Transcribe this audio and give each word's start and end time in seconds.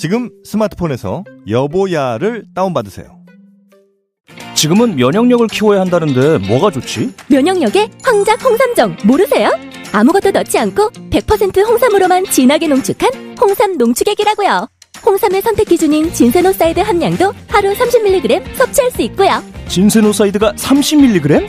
지금 0.00 0.30
스마트폰에서 0.44 1.24
여보야를 1.46 2.46
다운받으세요. 2.54 3.20
지금은 4.54 4.96
면역력을 4.96 5.46
키워야 5.48 5.82
한다는데 5.82 6.38
뭐가 6.48 6.70
좋지? 6.70 7.12
면역력에 7.28 7.90
황작 8.02 8.42
홍삼정 8.42 8.96
모르세요? 9.04 9.50
아무것도 9.92 10.30
넣지 10.30 10.58
않고 10.58 10.88
100% 11.10 11.66
홍삼으로만 11.68 12.24
진하게 12.24 12.68
농축한 12.68 13.36
홍삼 13.38 13.76
농축액이라고요. 13.76 14.68
홍삼의 15.04 15.42
선택 15.42 15.68
기준인 15.68 16.10
진세노사이드 16.14 16.80
함량도 16.80 17.34
하루 17.48 17.74
30mg 17.74 18.54
섭취할 18.56 18.90
수 18.92 19.02
있고요. 19.02 19.42
진세노사이드가 19.68 20.52
30mg? 20.54 21.46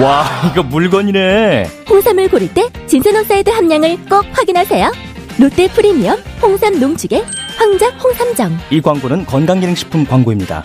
와, 0.00 0.24
이거 0.48 0.62
물건이네. 0.62 1.68
홍삼을 1.90 2.28
고를 2.28 2.54
때 2.54 2.68
진세노사이드 2.86 3.50
함량을 3.50 4.04
꼭 4.08 4.24
확인하세요. 4.30 4.92
롯데 5.40 5.66
프리미엄 5.72 6.16
홍삼 6.40 6.78
농축액 6.78 7.47
황작 7.58 8.02
홍삼정. 8.02 8.56
이 8.70 8.80
광고는 8.80 9.26
건강기능식품 9.26 10.06
광고입니다. 10.06 10.62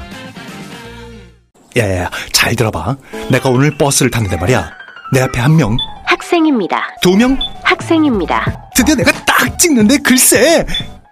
야야야, 1.75 2.09
잘 2.31 2.55
들어봐. 2.55 2.95
내가 3.31 3.49
오늘 3.49 3.75
버스를 3.77 4.11
탔는데 4.11 4.37
말이야. 4.37 4.69
내 5.11 5.21
앞에 5.21 5.39
한 5.41 5.55
명, 5.55 5.75
학생입니다. 6.05 6.83
두 7.01 7.15
명, 7.17 7.37
학생입니다. 7.63 8.69
드디어 8.75 8.93
내가 8.95 9.11
딱 9.25 9.57
찍는데 9.57 9.97
글쎄. 9.97 10.65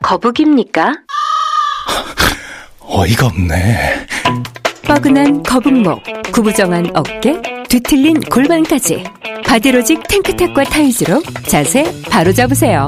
거북입니까? 0.04 0.94
어이가 2.82 3.26
없네. 3.28 4.06
뻐근한 4.84 5.42
거북목, 5.44 6.04
구부정한 6.32 6.92
어깨, 6.96 7.42
뒤틀린 7.70 8.20
골반까지 8.22 9.04
바디로직 9.46 10.08
탱크탑과 10.08 10.64
타이즈로 10.66 11.22
자세 11.48 11.84
바로 12.10 12.32
잡으세요. 12.34 12.88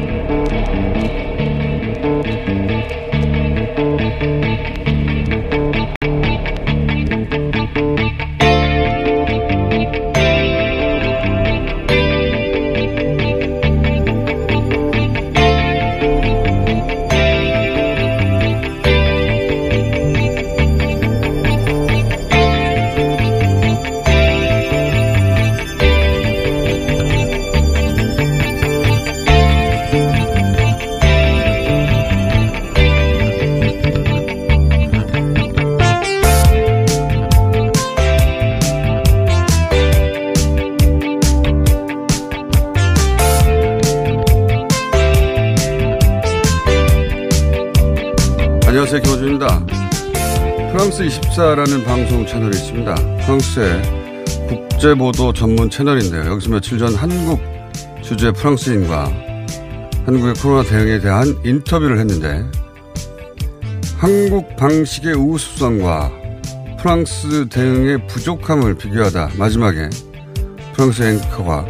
프랑스 51.41 51.55
24라는 51.55 51.85
방송 51.85 52.25
채널이 52.25 52.55
있습니다. 52.55 52.95
프랑스의 53.25 53.81
국제보도 54.47 55.33
전문 55.33 55.71
채널인데요. 55.71 56.31
여기서 56.33 56.51
며칠 56.51 56.77
전 56.77 56.93
한국 56.93 57.39
주재 58.03 58.31
프랑스인과 58.31 59.11
한국의 60.05 60.35
코로나 60.35 60.63
대응에 60.63 60.99
대한 60.99 61.35
인터뷰를 61.43 61.97
했는데 61.97 62.45
한국 63.97 64.55
방식의 64.55 65.15
우수성과 65.15 66.11
프랑스 66.79 67.49
대응의 67.49 68.05
부족함을 68.07 68.75
비교하다 68.75 69.31
마지막에 69.37 69.89
프랑스 70.73 71.01
앵커가 71.01 71.65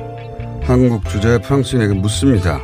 한국 0.64 1.08
주재 1.10 1.40
프랑스인에게 1.42 1.94
묻습니다. 1.94 2.60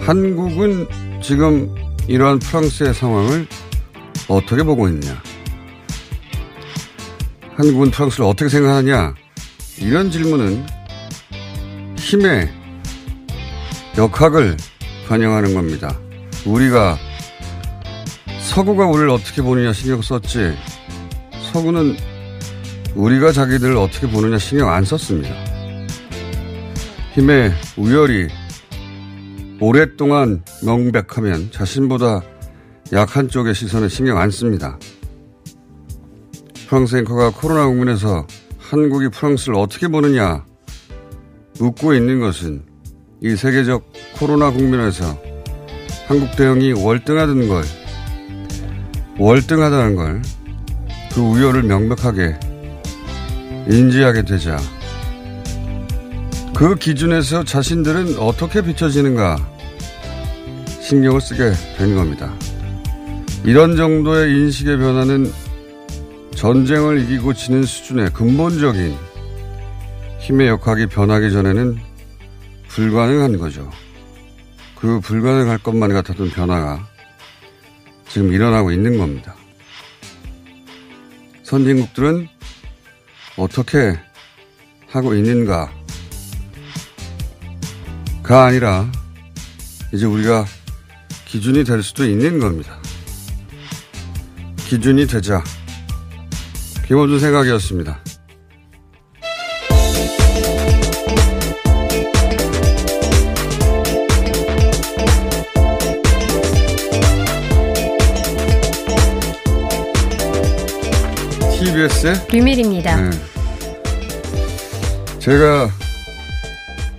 한국은 0.00 0.86
지금 1.22 1.74
이러한 2.06 2.38
프랑스의 2.38 2.94
상황을 2.94 3.46
어떻게 4.28 4.62
보고 4.62 4.88
있느냐? 4.88 5.27
한국은 7.58 7.90
프랑스를 7.90 8.24
어떻게 8.24 8.48
생각하느냐? 8.48 9.14
이런 9.80 10.12
질문은 10.12 10.64
힘의 11.96 12.48
역학을 13.96 14.56
반영하는 15.08 15.54
겁니다. 15.54 15.98
우리가 16.46 16.96
서구가 18.42 18.86
우리를 18.86 19.10
어떻게 19.10 19.42
보느냐 19.42 19.72
신경 19.72 20.00
썼지, 20.00 20.56
서구는 21.52 21.96
우리가 22.94 23.32
자기들을 23.32 23.76
어떻게 23.76 24.08
보느냐 24.08 24.38
신경 24.38 24.70
안 24.70 24.84
썼습니다. 24.84 25.34
힘의 27.14 27.52
우열이 27.76 28.28
오랫동안 29.60 30.44
명백하면 30.62 31.50
자신보다 31.50 32.22
약한 32.92 33.28
쪽의 33.28 33.52
시선에 33.52 33.88
신경 33.88 34.18
안 34.18 34.30
씁니다. 34.30 34.78
프랑스 36.68 36.96
앵커가 36.96 37.30
코로나 37.30 37.66
국면에서 37.66 38.26
한국이 38.58 39.08
프랑스를 39.08 39.54
어떻게 39.54 39.88
보느냐 39.88 40.44
묻고 41.58 41.94
있는 41.94 42.20
것은 42.20 42.62
이 43.22 43.36
세계적 43.36 43.90
코로나 44.18 44.50
국면에서 44.50 45.18
한국 46.06 46.36
대응이 46.36 46.72
월등하다는 46.74 47.48
걸, 47.48 47.64
월등하다는 49.18 49.96
걸, 49.96 50.22
그 51.14 51.20
우열을 51.22 51.62
명백하게 51.62 52.38
인지하게 53.68 54.22
되자 54.22 54.58
그 56.54 56.74
기준에서 56.74 57.44
자신들은 57.44 58.18
어떻게 58.18 58.62
비춰지는가 58.62 59.36
신경을 60.82 61.20
쓰게 61.20 61.52
되는 61.78 61.96
겁니다. 61.96 62.32
이런 63.44 63.76
정도의 63.76 64.30
인식의 64.32 64.76
변화는 64.76 65.47
전쟁을 66.38 67.00
이기고 67.00 67.34
지는 67.34 67.64
수준의 67.64 68.12
근본적인 68.12 68.96
힘의 70.20 70.46
역학이 70.46 70.86
변하기 70.86 71.32
전에는 71.32 71.76
불가능한 72.68 73.38
거죠. 73.38 73.68
그 74.76 75.00
불가능할 75.00 75.58
것만 75.58 75.92
같았던 75.92 76.30
변화가 76.30 76.86
지금 78.08 78.32
일어나고 78.32 78.70
있는 78.70 78.98
겁니다. 78.98 79.34
선진국들은 81.42 82.28
어떻게 83.36 83.98
하고 84.86 85.14
있는가? 85.14 85.72
가 88.22 88.44
아니라 88.44 88.88
이제 89.92 90.06
우리가 90.06 90.44
기준이 91.24 91.64
될 91.64 91.82
수도 91.82 92.04
있는 92.04 92.38
겁니다. 92.38 92.78
기준이 94.68 95.08
되자. 95.08 95.42
김원준 96.88 97.20
생각이었습니다. 97.20 97.98
TBS의 111.58 112.26
비밀입니다. 112.26 112.96
네. 112.96 113.10
제가 115.18 115.68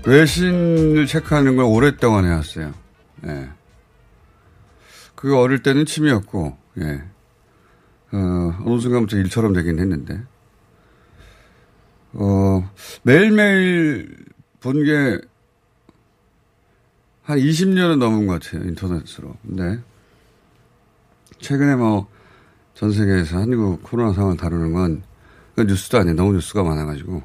외신을 0.06 1.07
체크하는 1.07 1.56
걸 1.56 1.65
오랫동안 1.65 2.25
해왔어요. 2.25 2.75
네. 3.21 3.50
그 5.15 5.36
어릴 5.36 5.63
때는 5.63 5.88
취미였고, 5.88 6.56
예. 6.81 7.01
어, 8.11 8.57
어느 8.65 8.79
순간부터 8.79 9.17
일처럼 9.17 9.53
되긴 9.53 9.79
했는데, 9.79 10.21
어, 12.13 12.69
매일매일 13.03 14.15
본 14.61 14.83
게 14.83 15.21
한 17.29 17.38
20년은 17.38 18.00
넘은 18.00 18.25
것 18.25 18.41
같아요, 18.41 18.67
인터넷으로. 18.67 19.35
근데, 19.45 19.79
최근에 21.39 21.75
뭐, 21.75 22.07
전 22.73 22.91
세계에서 22.91 23.38
한국 23.38 23.83
코로나 23.83 24.13
상황을 24.13 24.35
다루는 24.35 24.73
건, 24.73 25.03
그 25.55 25.62
뉴스도 25.62 26.00
아니에요. 26.00 26.15
너무 26.15 26.33
뉴스가 26.33 26.63
많아가지고, 26.63 27.21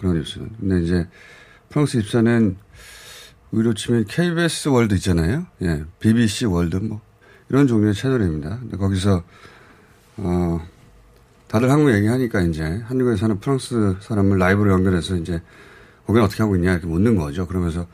그런 0.00 0.16
뉴스는. 0.16 0.50
근데 0.58 0.82
이제, 0.82 1.08
프랑스 1.68 1.96
이십사는, 1.98 2.56
우리로 3.52 3.72
치면 3.72 4.06
KBS 4.06 4.66
월드 4.66 4.94
있잖아요. 4.96 5.46
예, 5.62 5.84
BBC 6.00 6.46
월드 6.46 6.78
뭐, 6.78 7.00
이런 7.48 7.68
종류의 7.68 7.94
채널입니다. 7.94 8.58
근데 8.58 8.76
거기서, 8.76 9.22
어, 10.18 10.60
다들 11.48 11.70
한국 11.70 11.92
얘기하니까 11.94 12.40
이제 12.42 12.62
한국에 12.86 13.16
사는 13.16 13.38
프랑스 13.38 13.96
사람을 14.00 14.38
라이브로 14.38 14.72
연결해서 14.72 15.16
이제 15.16 15.40
거기는 16.06 16.24
어떻게 16.24 16.42
하고 16.42 16.56
있냐 16.56 16.72
이렇게 16.72 16.86
묻는 16.86 17.16
거죠. 17.16 17.46
그러면서 17.46 17.86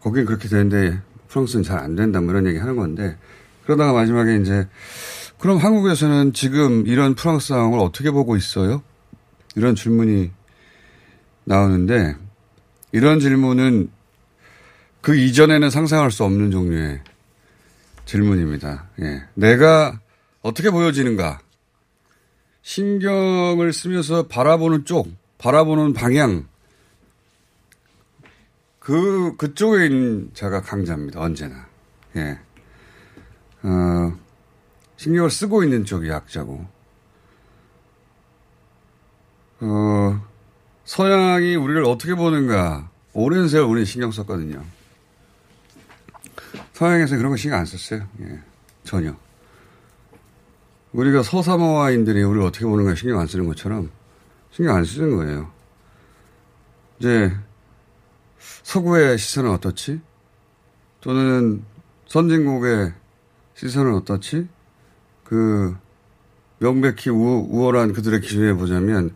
거긴 0.00 0.24
그렇게 0.24 0.48
되는데 0.48 1.00
프랑스는 1.28 1.62
잘 1.62 1.78
안 1.78 1.96
된다 1.96 2.20
뭐 2.20 2.30
이런 2.30 2.46
얘기 2.46 2.58
하는 2.58 2.76
건데 2.76 3.16
그러다가 3.64 3.92
마지막에 3.92 4.36
이제 4.36 4.68
그럼 5.38 5.58
한국에서는 5.58 6.32
지금 6.32 6.86
이런 6.86 7.14
프랑스 7.14 7.48
상황을 7.48 7.78
어떻게 7.78 8.10
보고 8.10 8.36
있어요? 8.36 8.82
이런 9.56 9.74
질문이 9.74 10.30
나오는데 11.44 12.16
이런 12.92 13.20
질문은 13.20 13.90
그 15.00 15.16
이전에는 15.16 15.68
상상할 15.68 16.10
수 16.10 16.24
없는 16.24 16.50
종류의 16.50 17.00
질문입니다. 18.06 18.86
예. 19.00 19.24
내가 19.34 20.00
어떻게 20.42 20.70
보여지는가? 20.70 21.40
신경을 22.64 23.74
쓰면서 23.74 24.26
바라보는 24.26 24.86
쪽, 24.86 25.08
바라보는 25.36 25.92
방향, 25.92 26.48
그, 28.78 29.36
그쪽에 29.36 29.86
있는 29.86 30.30
자가 30.32 30.62
강자입니다. 30.62 31.20
언제나. 31.20 31.66
예. 32.16 32.38
어, 33.62 34.18
신경을 34.96 35.30
쓰고 35.30 35.62
있는 35.62 35.84
쪽이 35.84 36.08
약자고. 36.08 36.66
어, 39.60 40.26
서양이 40.84 41.56
우리를 41.56 41.84
어떻게 41.84 42.14
보는가. 42.14 42.90
오랜 43.12 43.48
세월 43.48 43.66
우리는 43.66 43.84
신경 43.84 44.10
썼거든요. 44.10 44.64
서양에서 46.72 47.16
그런 47.18 47.30
거 47.30 47.36
신경 47.36 47.58
안 47.58 47.66
썼어요. 47.66 48.08
예. 48.22 48.40
전혀. 48.84 49.14
우리가 50.94 51.24
서사모아인들이 51.24 52.22
우리를 52.22 52.46
어떻게 52.46 52.64
보는가 52.64 52.94
신경 52.94 53.18
안 53.18 53.26
쓰는 53.26 53.46
것처럼 53.46 53.90
신경 54.50 54.76
안 54.76 54.84
쓰는 54.84 55.16
거예요. 55.16 55.50
이제 56.98 57.32
서구의 58.62 59.18
시선은 59.18 59.50
어떻지? 59.50 60.00
또는 61.00 61.64
선진국의 62.06 62.92
시선은 63.54 63.94
어떻지? 63.94 64.48
그 65.24 65.76
명백히 66.58 67.10
우, 67.10 67.46
우월한 67.50 67.92
그들의 67.92 68.20
기준에 68.20 68.52
보자면 68.52 69.14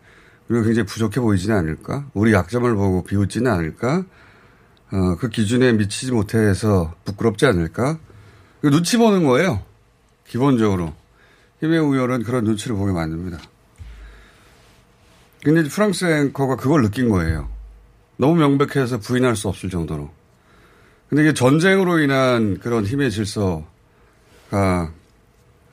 우리가 0.49 0.65
굉장히 0.65 0.87
부족해 0.87 1.21
보이지는 1.21 1.57
않을까? 1.57 2.11
우리 2.13 2.33
약점을 2.33 2.75
보고 2.75 3.05
비웃지는 3.05 3.51
않을까? 3.51 4.05
어, 4.91 5.17
그 5.17 5.29
기준에 5.29 5.73
미치지 5.73 6.11
못해서 6.11 6.93
부끄럽지 7.05 7.47
않을까? 7.47 7.99
눈치 8.63 8.97
보는 8.97 9.25
거예요. 9.25 9.63
기본적으로. 10.27 10.98
힘의 11.61 11.81
우열은 11.81 12.23
그런 12.23 12.45
눈치를 12.45 12.77
보게 12.77 12.93
만듭니다. 12.93 13.39
근데 15.43 15.63
프랑스 15.65 16.05
앵커가 16.05 16.57
그걸 16.57 16.83
느낀 16.83 17.09
거예요. 17.09 17.49
너무 18.17 18.35
명백해서 18.37 18.99
부인할 18.99 19.37
수 19.37 19.49
없을 19.49 19.71
정도로. 19.71 20.11
근데 21.09 21.23
이게 21.23 21.33
전쟁으로 21.33 22.01
인한 22.01 22.59
그런 22.59 22.85
힘의 22.85 23.11
질서가, 23.11 23.63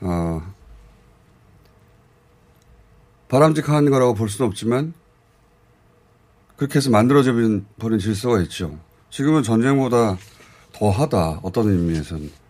어, 0.02 0.54
바람직한 3.28 3.90
거라고 3.90 4.14
볼 4.14 4.30
수는 4.30 4.48
없지만, 4.48 4.94
그렇게 6.56 6.78
해서 6.78 6.90
만들어져 6.90 7.34
버린 7.80 8.00
질서가 8.00 8.40
있죠. 8.44 8.80
지금은 9.10 9.44
전쟁보다 9.44 10.18
더 10.72 10.90
하다, 10.90 11.40
어떤 11.44 11.70
의미에서는. 11.70 12.45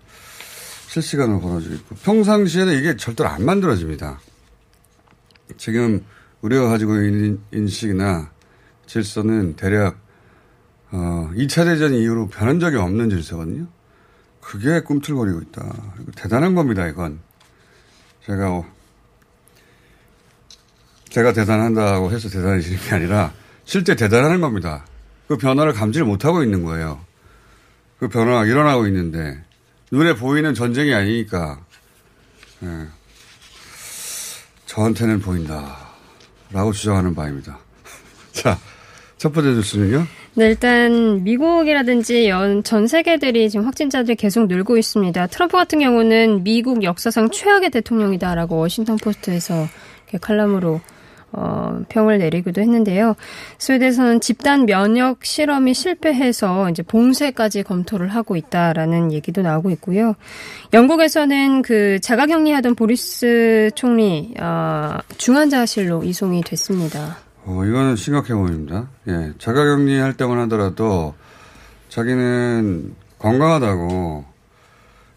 실시간으로 0.96 1.42
벌어지고 1.42 1.76
있고, 1.76 1.96
평상시에는 1.96 2.74
이게 2.78 2.96
절대로 2.96 3.30
안 3.30 3.44
만들어집니다. 3.44 4.20
지금 5.58 6.06
우리가 6.42 6.70
가지고 6.70 6.96
있는 7.02 7.40
인식이나 7.52 8.32
질서는 8.86 9.56
대략 9.56 9.98
어, 10.92 11.30
2차 11.34 11.66
대전 11.66 11.94
이후로 11.94 12.28
변한 12.30 12.60
적이 12.60 12.78
없는 12.78 13.10
질서거든요. 13.10 13.68
그게 14.40 14.80
꿈틀거리고 14.82 15.42
있다. 15.42 15.74
대단한 16.16 16.56
겁니다, 16.56 16.88
이건. 16.88 17.20
제가, 18.26 18.64
제가 21.10 21.34
대단한다고 21.34 22.12
해서 22.12 22.30
대단해지는 22.30 22.80
게 22.80 22.92
아니라 22.96 23.34
실제 23.66 23.96
대단한 23.96 24.40
겁니다. 24.40 24.86
그 25.28 25.38
변화를 25.38 25.74
감지를 25.74 26.06
못하고 26.06 26.44
있는 26.44 26.64
거예요. 26.64 27.04
그 28.00 28.08
변화가 28.08 28.46
일어나고 28.46 28.88
있는데 28.88 29.45
눈에 29.96 30.14
보이는 30.14 30.54
전쟁이 30.54 30.94
아니니까 30.94 31.58
예. 32.64 32.68
저한테는 34.66 35.22
보인다라고 35.22 36.74
주장하는 36.74 37.16
바입니다. 37.16 37.60
자, 38.34 38.58
첫 39.18 39.32
번째 39.32 39.52
뉴스는요. 39.52 40.06
네, 40.34 40.48
일단 40.48 41.24
미국이라든지 41.24 42.28
연, 42.28 42.62
전 42.62 42.88
세계들이 42.88 43.50
지금 43.50 43.66
확진자들이 43.66 44.16
계속 44.18 44.48
늘고 44.48 44.78
있습니다. 44.78 45.28
트럼프 45.28 45.56
같은 45.56 45.80
경우는 45.80 46.44
미국 46.44 46.84
역사상 46.84 47.30
최악의 47.30 47.70
대통령이다라고 47.70 48.58
워싱턴 48.58 48.98
포스트에서 48.98 49.66
칼럼으로 50.20 50.82
어, 51.38 51.82
평을 51.90 52.18
내리기도 52.18 52.62
했는데요. 52.62 53.16
스웨덴에서는 53.58 54.22
집단 54.22 54.66
면역 54.66 55.26
실험이 55.26 55.74
실패해서 55.74 56.70
이제 56.70 56.84
봉쇄까지 56.84 57.64
검토를 57.64 58.10
하고 58.10 58.36
있다라는 58.36 59.12
얘기도 59.12 59.42
나오고 59.42 59.70
있고요. 59.72 60.16
영국에서는 60.74 61.62
그 61.62 62.00
자가격리하던 62.00 62.76
보리스 62.76 63.70
총리 63.76 64.34
어, 64.40 64.98
중환자실로 65.18 66.04
이송이 66.04 66.42
됐습니다. 66.44 67.18
어, 67.46 67.64
이거는 67.64 67.96
심각해 67.96 68.34
보입니다. 68.34 68.90
예, 69.08 69.32
자가격리할 69.38 70.14
때만 70.18 70.40
하더라도 70.40 71.14
자기는 71.90 72.96
건강하다고 73.20 74.26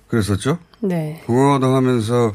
그랬었죠? 0.09 0.59
네. 0.81 1.23
건강하다고 1.27 1.75
하면서 1.75 2.33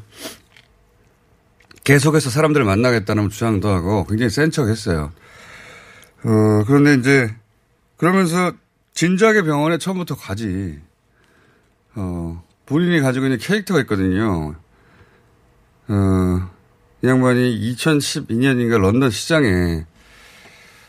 계속해서 1.84 2.30
사람들을 2.30 2.66
만나겠다는 2.66 3.30
주장도 3.30 3.70
하고 3.70 4.06
굉장히 4.06 4.30
센 4.30 4.52
척 4.52 4.70
했어요. 4.70 5.12
어, 6.24 6.64
그런데 6.66 6.96
이제 6.96 7.34
그러면서 7.98 8.54
진작에 8.94 9.42
병원에 9.42 9.78
처음부터 9.78 10.16
가지. 10.16 10.80
어, 11.96 12.44
본인이 12.66 13.02
가지고 13.02 13.26
있는 13.26 13.38
캐릭터가 13.38 13.82
있거든요. 13.82 14.56
어, 15.88 16.50
이 17.04 17.08
양반이 17.08 17.74
2012년인가 17.76 18.80
런던 18.80 19.10
시장에 19.12 19.86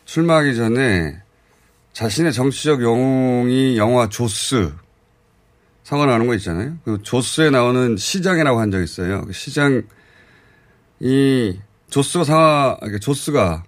출마하기 0.05 0.55
전에 0.55 1.21
자신의 1.93 2.33
정치적 2.33 2.83
영웅이 2.83 3.77
영화 3.79 4.09
조스 4.09 4.73
상을 5.83 6.09
하는 6.09 6.27
거 6.27 6.35
있잖아요. 6.35 6.77
그 6.85 7.03
조스에 7.03 7.51
나오는 7.51 7.97
시장이라고 7.97 8.61
한 8.61 8.71
적 8.71 8.81
있어요. 8.83 9.23
그 9.27 9.33
시장 9.33 9.83
이 11.01 11.59
조스가 11.91 12.25
상하, 12.25 12.79
조스가 13.01 13.65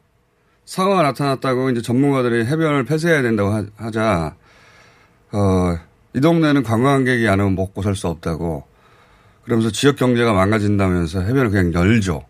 상하가 0.64 1.02
나타났다고 1.02 1.70
이제 1.70 1.82
전문가들이 1.82 2.44
해변을 2.46 2.84
폐쇄해야 2.84 3.22
된다고 3.22 3.50
하, 3.76 3.90
자 3.90 4.36
어, 5.32 5.78
이 6.14 6.20
동네는 6.20 6.62
관광객이 6.62 7.28
안 7.28 7.40
오면 7.40 7.54
먹고 7.54 7.82
살 7.82 7.94
수 7.94 8.08
없다고 8.08 8.66
그러면서 9.46 9.70
지역 9.70 9.96
경제가 9.96 10.32
망가진다면서 10.32 11.20
해변을 11.20 11.50
그냥 11.50 11.72
열죠. 11.72 12.26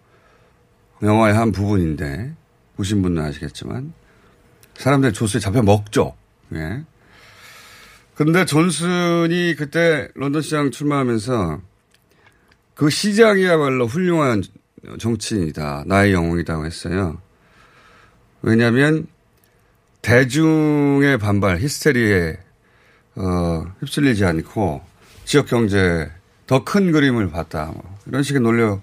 영화의 1.03 1.35
한 1.35 1.51
부분인데, 1.51 2.35
보신 2.77 3.01
분은 3.01 3.23
아시겠지만, 3.25 3.95
사람들이 4.75 5.15
조스에 5.15 5.41
잡혀 5.41 5.63
먹죠. 5.63 6.15
예. 6.55 6.85
근데 8.15 8.45
존슨이 8.45 9.55
그때 9.57 10.09
런던 10.15 10.43
시장 10.43 10.71
출마하면서 10.71 11.61
그 12.75 12.91
시장이야말로 12.91 13.87
훌륭한 13.87 14.43
정치인이다. 14.99 15.85
나의 15.87 16.13
영웅이라고 16.13 16.67
했어요. 16.67 17.21
왜냐하면 18.43 19.07
대중의 20.03 21.19
반발, 21.19 21.59
히스테리에 21.59 22.39
어, 23.17 23.65
휩쓸리지 23.81 24.25
않고 24.25 24.83
지역 25.25 25.47
경제에 25.47 26.11
더큰 26.47 26.93
그림을 26.93 27.31
봤다. 27.31 27.73
뭐 27.75 27.99
이런 28.07 28.23
식의 28.23 28.41
논려, 28.41 28.81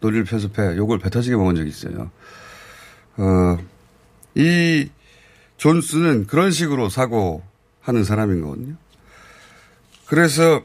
논리를 0.00 0.24
배, 0.24 0.76
욕을 0.76 0.98
배 0.98 1.10
터지게 1.10 1.34
먹은 1.34 1.56
적이 1.56 1.68
있어요. 1.70 2.10
어, 3.16 3.58
이 4.34 4.88
존스는 5.56 6.26
그런 6.26 6.50
식으로 6.50 6.88
사고하는 6.88 8.04
사람인 8.04 8.42
거거든요. 8.42 8.76
그래서 10.06 10.62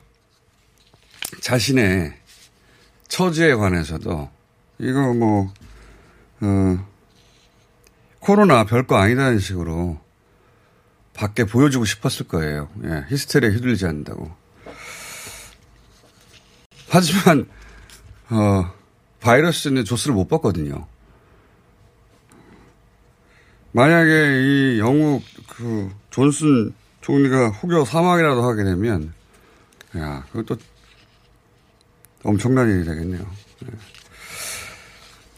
자신의 1.41 2.13
처지에 3.07 3.55
관해서도 3.55 4.29
이거 4.79 5.13
뭐, 5.13 5.53
어, 6.41 6.87
코로나 8.19 8.65
별거 8.65 8.97
아니다는 8.97 9.39
식으로 9.39 9.99
밖에 11.13 11.45
보여주고 11.45 11.85
싶었을 11.85 12.27
거예요. 12.27 12.69
예, 12.83 13.05
히스테리에 13.09 13.51
휘둘리지 13.51 13.85
않는다고. 13.85 14.31
하지만, 16.89 17.47
어, 18.29 18.71
바이러스는 19.21 19.85
조스를 19.85 20.13
못 20.13 20.27
받거든요. 20.27 20.87
만약에 23.71 24.41
이 24.41 24.79
영국 24.79 25.23
그 25.49 25.91
존슨 26.09 26.73
총리가 27.01 27.49
혹여 27.49 27.85
사망이라도 27.85 28.43
하게 28.43 28.63
되면, 28.63 29.13
야, 29.97 30.25
그것도 30.31 30.59
엄청난 32.23 32.69
일이 32.69 32.85
되겠네요. 32.85 33.25
네. 33.61 33.69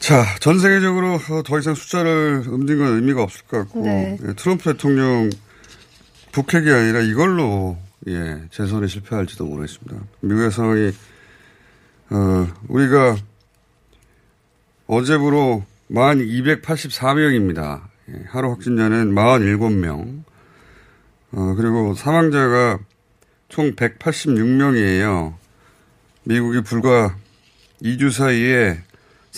자, 0.08 0.24
전 0.40 0.58
세계적으로 0.58 1.18
더 1.44 1.58
이상 1.58 1.74
숫자를 1.74 2.42
읊는 2.46 2.78
건 2.78 2.94
의미가 2.94 3.22
없을 3.22 3.44
것 3.44 3.58
같고, 3.58 3.82
네. 3.82 4.16
예, 4.26 4.32
트럼프 4.32 4.72
대통령 4.72 5.28
북핵이 6.32 6.70
아니라 6.70 7.00
이걸로, 7.00 7.76
예, 8.06 8.40
재선에 8.50 8.86
실패할지도 8.86 9.44
모르겠습니다. 9.44 10.02
미국의 10.20 10.50
상황이, 10.50 10.92
어, 12.08 12.48
우리가 12.68 13.18
어제부로 14.86 15.66
만 15.88 16.20
284명입니다. 16.20 17.82
예, 18.08 18.24
하루 18.28 18.48
확진자는 18.52 19.14
47명. 19.14 20.22
어, 21.32 21.54
그리고 21.54 21.92
사망자가 21.92 22.78
총 23.50 23.72
186명이에요. 23.72 25.34
미국이 26.24 26.62
불과 26.62 27.14
2주 27.82 28.10
사이에 28.10 28.87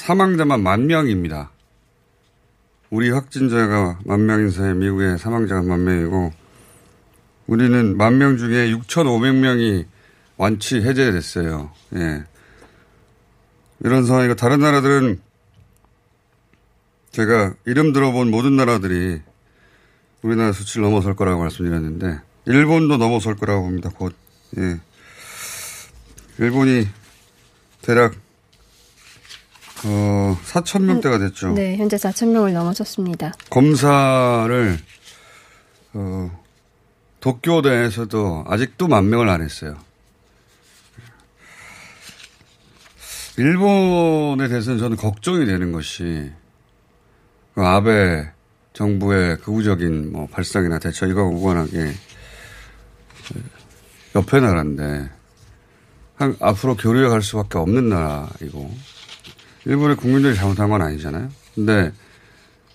사망자만 0.01 0.63
만 0.63 0.87
명입니다. 0.87 1.51
우리 2.89 3.11
확진자가 3.11 3.99
만 4.05 4.25
명인 4.25 4.51
사이에 4.51 4.73
미국의 4.73 5.19
사망자가 5.19 5.63
만 5.63 5.85
명이고 5.85 6.33
우리는 7.47 7.97
만 7.97 8.17
명 8.19 8.39
중에 8.39 8.73
6,500명이 8.73 9.85
완치 10.39 10.77
해제됐어요. 10.77 11.71
예. 11.97 12.25
이런 13.81 14.07
상황이고 14.07 14.37
다른 14.37 14.61
나라들은 14.61 15.21
제가 17.13 17.55
이름 17.67 17.93
들어본 17.93 18.31
모든 18.31 18.57
나라들이 18.57 19.21
우리나라 20.23 20.53
수치를 20.53 20.85
넘어설 20.85 21.15
거라고 21.15 21.43
말씀드렸는데 21.43 22.21
일본도 22.47 22.97
넘어설 22.97 23.37
거라고 23.37 23.65
봅니다. 23.65 23.91
곧. 23.91 24.15
예. 24.57 24.81
일본이 26.39 26.89
대략 27.83 28.15
어, 29.85 30.39
4천 30.45 30.83
명대가 30.83 31.19
됐죠. 31.19 31.53
네, 31.53 31.77
현재 31.77 31.97
4천 31.97 32.29
명을 32.29 32.53
넘어섰습니다. 32.53 33.33
검사를 33.49 34.79
어, 35.95 36.41
도쿄 37.21 37.61
내에서도 37.61 38.45
아직도 38.47 38.89
만 38.89 39.09
명을 39.09 39.29
안 39.29 39.43
했어요. 39.43 39.77
일본에 43.37 44.49
대해서는 44.49 44.79
저는 44.79 44.97
걱정이 44.97 45.47
되는 45.47 45.73
것이 45.73 46.31
그 47.55 47.63
아베 47.63 48.31
정부의 48.75 49.39
극우적인 49.39 50.13
뭐 50.13 50.27
발상이나 50.27 50.79
대처 50.79 51.07
이거 51.07 51.25
무관하게 51.25 51.93
옆에 54.15 54.41
나라인데 54.41 55.11
한, 56.17 56.37
앞으로 56.41 56.77
교류해 56.77 57.09
갈 57.09 57.23
수밖에 57.23 57.59
없는 57.59 57.89
나라이고 57.89 58.71
일본의 59.67 59.97
국민들이 59.97 60.35
잘못한 60.35 60.71
건 60.71 60.83
아니잖아요. 60.83 61.29
근데 61.55 61.93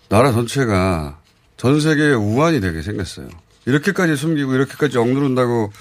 나라 0.10 0.32
전체가 0.32 1.20
전 1.58 1.80
세계의 1.80 2.16
우환이 2.16 2.60
되게 2.62 2.82
생겼어요. 2.82 3.28
이렇게까지 3.66 4.16
숨기고 4.16 4.54
이렇게까지 4.54 4.98
억누른다고 4.98 5.72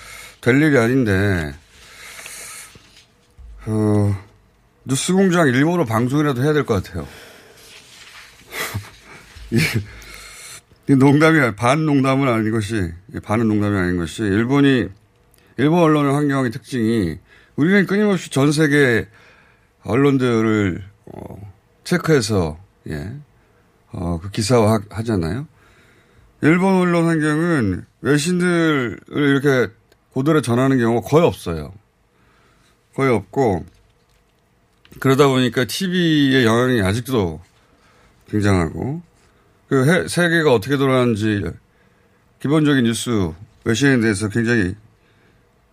될 0.40 0.60
일이 0.62 0.78
아닌데 0.78 1.54
어, 3.66 4.16
뉴스 4.84 5.12
공장 5.12 5.48
일본어 5.48 5.84
방송이라도 5.84 6.42
해야 6.42 6.52
될 6.52 6.64
것 6.64 6.82
같아요. 6.82 7.06
이 10.88 10.94
농담이 10.94 11.56
반 11.56 11.86
농담은 11.86 12.28
아닌 12.28 12.50
것이 12.50 12.92
반은 13.22 13.48
농담이 13.48 13.76
아닌 13.76 13.96
것이 13.96 14.22
일본이 14.22 14.86
일본 15.56 15.82
언론의 15.82 16.12
환경의 16.12 16.50
특징이 16.50 17.18
우리는 17.56 17.86
끊임없이 17.86 18.30
전 18.30 18.52
세계 18.52 19.06
언론들을 19.82 20.84
어, 21.06 21.52
체크해서 21.84 22.58
예, 22.88 23.12
어, 23.92 24.18
그 24.20 24.30
기사화 24.30 24.80
하잖아요. 24.90 25.46
일본 26.42 26.74
언론 26.74 27.06
환경은 27.06 27.84
외신들을 28.02 29.00
이렇게 29.08 29.72
고대로 30.12 30.40
전하는 30.42 30.78
경우가 30.78 31.08
거의 31.08 31.24
없어요. 31.24 31.72
거의 32.94 33.10
없고 33.10 33.64
그러다 35.00 35.26
보니까 35.28 35.64
TV의 35.64 36.44
영향이 36.44 36.82
아직도 36.82 37.40
굉장하고 38.28 39.02
그 39.68 39.90
해, 39.90 40.06
세계가 40.06 40.52
어떻게 40.52 40.76
돌아가는지 40.76 41.42
기본적인 42.40 42.84
뉴스 42.84 43.32
외신에 43.64 44.00
대해서 44.00 44.28
굉장히 44.28 44.76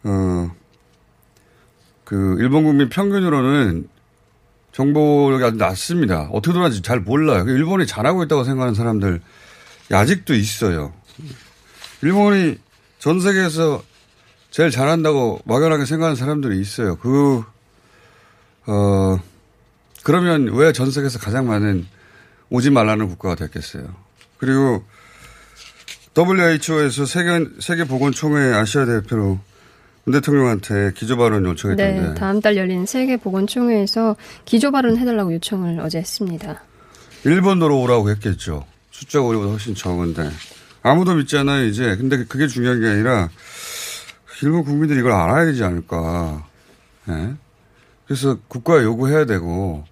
어 0.03 0.61
그 2.11 2.35
일본 2.39 2.65
국민 2.65 2.89
평균으로는 2.89 3.87
정보력이 4.71 5.43
아주 5.43 5.57
낮습니다. 5.57 6.29
어떻게 6.31 6.53
돌아가는지 6.53 6.81
잘 6.81 6.99
몰라요. 6.99 7.43
일본이 7.47 7.85
잘하고 7.85 8.23
있다고 8.23 8.43
생각하는 8.43 8.73
사람들 8.73 9.21
아직도 9.91 10.33
있어요. 10.33 10.93
일본이 12.01 12.57
전 12.99 13.19
세계에서 13.19 13.83
제일 14.49 14.71
잘한다고 14.71 15.41
막연하게 15.45 15.85
생각하는 15.85 16.15
사람들이 16.15 16.59
있어요. 16.59 16.95
그, 16.97 17.43
어, 18.67 19.19
그러면 20.03 20.49
왜 20.53 20.71
전 20.71 20.91
세계에서 20.91 21.19
가장 21.19 21.47
많은 21.47 21.85
오지 22.49 22.69
말라는 22.69 23.07
국가가 23.07 23.35
됐겠어요. 23.35 23.93
그리고 24.37 24.83
WHO에서 26.17 27.05
세계, 27.05 27.45
세계보건총회 27.59 28.53
아시아 28.53 28.85
대표로 28.85 29.25
문 29.25 29.50
대통령한테 30.09 30.93
기조 30.95 31.17
발언 31.17 31.45
요청했던데. 31.45 32.01
네, 32.01 32.13
다음 32.15 32.41
달 32.41 32.57
열린 32.57 32.85
세계 32.85 33.17
보건총회에서 33.17 34.15
기조 34.45 34.71
발언 34.71 34.97
해달라고 34.97 35.33
요청을 35.35 35.79
어제 35.79 35.99
했습니다. 35.99 36.63
일본으로 37.23 37.79
오라고 37.81 38.09
했겠죠. 38.09 38.65
숫자가 38.89 39.25
우리보다 39.27 39.51
훨씬 39.51 39.75
적은데. 39.75 40.29
아무도 40.81 41.13
믿지 41.13 41.37
않아요, 41.37 41.65
이제. 41.65 41.95
근데 41.97 42.25
그게 42.25 42.47
중요한 42.47 42.79
게 42.81 42.87
아니라, 42.87 43.29
일본 44.41 44.63
국민들이 44.63 44.99
이걸 44.99 45.11
알아야 45.11 45.45
되지 45.45 45.63
않을까. 45.63 46.47
네? 47.05 47.35
그래서 48.07 48.39
국가에 48.47 48.83
요구해야 48.83 49.25
되고, 49.25 49.85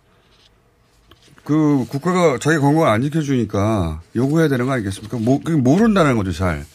그 1.44 1.86
국가가 1.88 2.40
자기 2.40 2.58
건강을 2.58 2.88
안 2.88 3.02
지켜주니까 3.04 4.02
요구해야 4.16 4.48
되는 4.50 4.66
거 4.66 4.72
아니겠습니까? 4.72 5.18
모, 5.18 5.40
모른다는 5.40 6.18
거죠, 6.18 6.32
잘. 6.32 6.66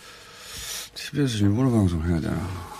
TV에서 0.94 1.38
일본어 1.38 1.70
방송 1.70 2.04
해야 2.08 2.20
되나. 2.20 2.73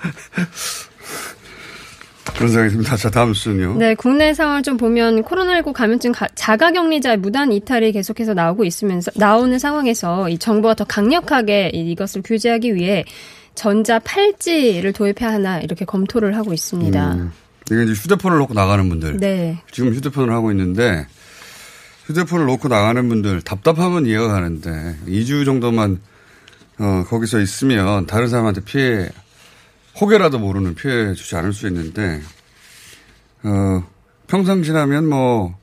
그런 2.36 2.50
생각이 2.50 2.72
듭니다. 2.72 2.96
자, 2.96 3.10
다음 3.10 3.34
순요. 3.34 3.76
네, 3.76 3.94
국내 3.94 4.32
상황을 4.32 4.62
좀 4.62 4.76
보면 4.76 5.22
코로나19 5.24 5.72
감염증 5.72 6.12
자가 6.34 6.72
격리자 6.72 7.16
무단 7.16 7.52
이탈이 7.52 7.92
계속해서 7.92 8.34
나오고 8.34 8.64
있으면서 8.64 9.10
나오는 9.16 9.58
상황에서 9.58 10.28
이 10.28 10.38
정부가 10.38 10.74
더 10.74 10.84
강력하게 10.84 11.70
이것을 11.74 12.22
규제하기 12.22 12.74
위해 12.74 13.04
전자 13.54 13.98
팔찌를 13.98 14.92
도입해야 14.92 15.32
하나 15.32 15.60
이렇게 15.60 15.84
검토를 15.84 16.36
하고 16.36 16.54
있습니다. 16.54 17.14
음. 17.14 17.32
이게 17.70 17.84
이제 17.84 17.92
휴대폰을 17.92 18.38
놓고 18.38 18.54
나가는 18.54 18.88
분들. 18.88 19.18
네. 19.18 19.58
지금 19.70 19.94
휴대폰을 19.94 20.32
하고 20.32 20.50
있는데 20.50 21.06
휴대폰을 22.06 22.46
놓고 22.46 22.68
나가는 22.68 23.08
분들 23.08 23.42
답답하면 23.42 24.06
이해가 24.06 24.28
가는데 24.28 24.96
2주 25.06 25.44
정도만 25.44 26.00
어, 26.78 27.04
거기서 27.08 27.40
있으면 27.40 28.06
다른 28.06 28.28
사람한테 28.28 28.62
피해 28.62 29.08
혹여라도 30.00 30.38
모르는 30.38 30.74
피해 30.74 31.12
주지 31.14 31.36
않을 31.36 31.52
수 31.52 31.66
있는데 31.68 32.22
어, 33.42 33.84
평상시라면 34.28 35.08
뭐 35.08 35.58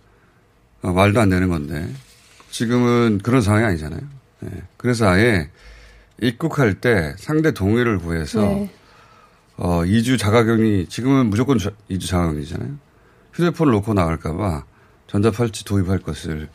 어, 0.81 0.91
말도 0.91 1.19
안 1.19 1.29
되는 1.29 1.49
건데 1.49 1.89
지금은 2.51 3.19
그런 3.23 3.41
상황이 3.41 3.65
아니잖아요. 3.65 4.01
네. 4.41 4.49
그래서 4.77 5.07
아예 5.07 5.49
입국할 6.21 6.75
때 6.75 7.15
상대 7.17 7.51
동의를 7.51 7.99
구해서 7.99 8.41
네. 8.41 8.71
어, 9.57 9.81
2주 9.83 10.19
자가격리, 10.19 10.87
지금은 10.87 11.27
무조건 11.27 11.57
2주 11.57 12.07
자가격리잖아요. 12.07 12.77
휴대폰을 13.33 13.73
놓고 13.73 13.93
나갈까봐 13.93 14.65
전자팔찌 15.07 15.65
도입할 15.65 15.99
것을. 15.99 16.49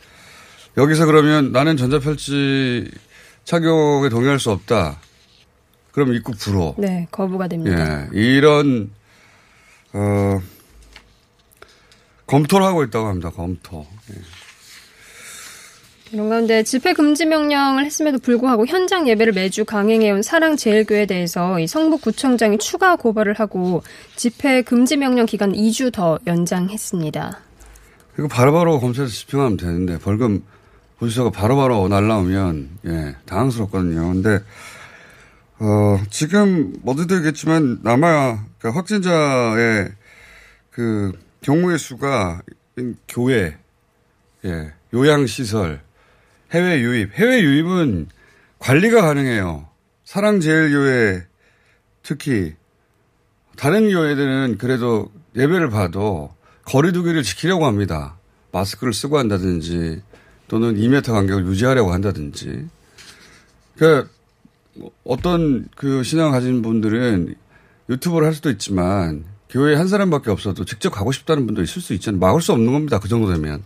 여기서 0.77 1.07
그러면 1.07 1.53
나는 1.53 1.77
전자팔찌 1.77 2.91
착용에 3.45 4.09
동의할 4.09 4.39
수 4.39 4.51
없다. 4.51 4.99
그럼 5.93 6.15
입국 6.15 6.39
불허. 6.39 6.75
네, 6.79 7.07
거부가 7.11 7.49
됩니다. 7.49 8.09
예, 8.15 8.19
이런, 8.19 8.91
어, 9.93 10.41
검토를 12.27 12.67
하고 12.67 12.83
있다고 12.83 13.09
합니다. 13.09 13.31
검토. 13.31 13.87
예. 14.11 14.21
이런 16.13 16.29
가운데 16.29 16.63
집회 16.63 16.93
금지 16.93 17.25
명령을 17.25 17.87
했음에도 17.87 18.19
불구하고 18.19 18.67
현장 18.67 19.09
예배를 19.09 19.33
매주 19.33 19.65
강행해온 19.65 20.23
사랑제일교회에 20.23 21.07
대해서 21.07 21.59
이 21.59 21.67
성북구청장이 21.67 22.59
추가 22.59 22.97
고발을 22.97 23.35
하고 23.35 23.83
집회 24.15 24.61
금지 24.61 24.99
명령 24.99 25.25
기간 25.25 25.53
2주 25.53 25.91
더 25.91 26.19
연장했습니다. 26.27 27.39
이거 28.19 28.29
바로바로 28.29 28.79
검찰에서 28.79 29.11
집행하면 29.11 29.57
되는데 29.57 29.99
벌금 29.99 30.43
보수서가 30.99 31.31
바로바로 31.31 31.89
날라오면 31.89 32.69
예 32.87 33.17
당황스럽거든요. 33.25 34.13
근데 34.13 34.41
어 35.64 35.97
지금 36.11 36.73
모두도 36.83 37.14
얘기했지만 37.19 37.78
남아 37.85 38.47
그러니까 38.59 38.76
확진자의 38.76 39.92
그 40.73 41.12
경우의 41.40 41.78
수가 41.78 42.42
교회 43.07 43.57
예 44.45 44.73
요양 44.92 45.26
시설 45.26 45.81
해외 46.50 46.81
유입 46.81 47.12
해외 47.14 47.40
유입은 47.42 48.09
관리가 48.59 49.02
가능해요. 49.02 49.69
사랑제일교회 50.04 51.26
특히 52.02 52.57
다른 53.57 53.88
교회들은 53.88 54.59
그래도 54.59 55.12
예배를 55.37 55.71
봐도 55.71 56.35
거리두기를 56.64 57.23
지키려고 57.23 57.66
합니다. 57.66 58.19
마스크를 58.50 58.92
쓰고 58.92 59.16
한다든지 59.16 60.02
또는 60.49 60.75
2m 60.75 61.07
간격을 61.07 61.47
유지하려고 61.47 61.92
한다든지. 61.92 62.69
그 63.76 64.11
어떤 65.05 65.67
그 65.76 66.02
신앙을 66.02 66.33
가진 66.33 66.62
분들은 66.62 67.35
유튜브를 67.91 68.26
할 68.26 68.35
수도 68.35 68.50
있지만 68.50 69.25
교회에 69.50 69.75
한 69.76 69.87
사람밖에 69.88 70.31
없어도 70.31 70.64
직접 70.64 70.91
가고 70.91 71.12
싶다는 71.12 71.47
분도 71.47 71.62
있을 71.62 71.83
수 71.83 71.93
있잖아요. 71.95 72.19
막을 72.21 72.41
수 72.41 72.52
없는 72.52 72.73
겁니다. 72.73 72.99
그 72.99 73.09
정도 73.09 73.31
되면. 73.33 73.62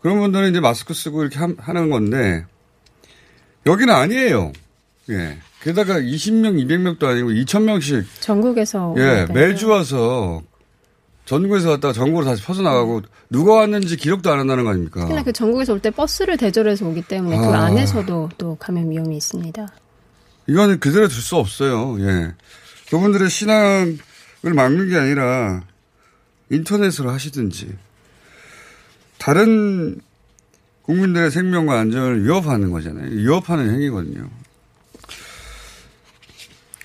그런 0.00 0.20
분들은 0.20 0.50
이제 0.50 0.60
마스크 0.60 0.94
쓰고 0.94 1.22
이렇게 1.22 1.38
하는 1.58 1.90
건데 1.90 2.44
여기는 3.66 3.92
아니에요. 3.92 4.52
예. 5.10 5.38
게다가 5.62 5.98
20명, 5.98 6.54
200명도 6.64 7.04
아니고 7.04 7.30
2,000명씩. 7.30 8.04
전국에서. 8.20 8.94
예, 8.98 9.26
매주 9.32 9.68
와서 9.68 10.40
전국에서 11.24 11.70
왔다가 11.70 11.92
전국으로 11.92 12.24
다시 12.24 12.44
퍼져나가고 12.44 13.02
누가 13.30 13.54
왔는지 13.54 13.96
기록도 13.96 14.30
안 14.30 14.38
한다는 14.38 14.62
거 14.62 14.70
아닙니까? 14.70 15.00
특히나 15.00 15.24
그 15.24 15.32
전국에서 15.32 15.72
올 15.72 15.80
때 15.80 15.90
버스를 15.90 16.36
대절해서 16.36 16.86
오기 16.86 17.02
때문에 17.02 17.36
그 17.38 17.44
아. 17.44 17.48
그 17.48 17.54
안에서도 17.56 18.28
또 18.38 18.54
감염 18.60 18.90
위험이 18.90 19.16
있습니다. 19.16 19.66
이거는 20.48 20.78
그대로 20.80 21.08
둘 21.08 21.20
수 21.22 21.36
없어요. 21.36 21.96
예. 22.00 22.34
그분들의 22.90 23.28
신앙을 23.28 23.98
막는 24.54 24.88
게 24.88 24.96
아니라 24.96 25.62
인터넷으로 26.50 27.10
하시든지 27.10 27.74
다른 29.18 30.00
국민들의 30.82 31.30
생명과 31.32 31.80
안전을 31.80 32.22
위협하는 32.24 32.70
거잖아요. 32.70 33.10
위협하는 33.10 33.72
행위거든요. 33.74 34.30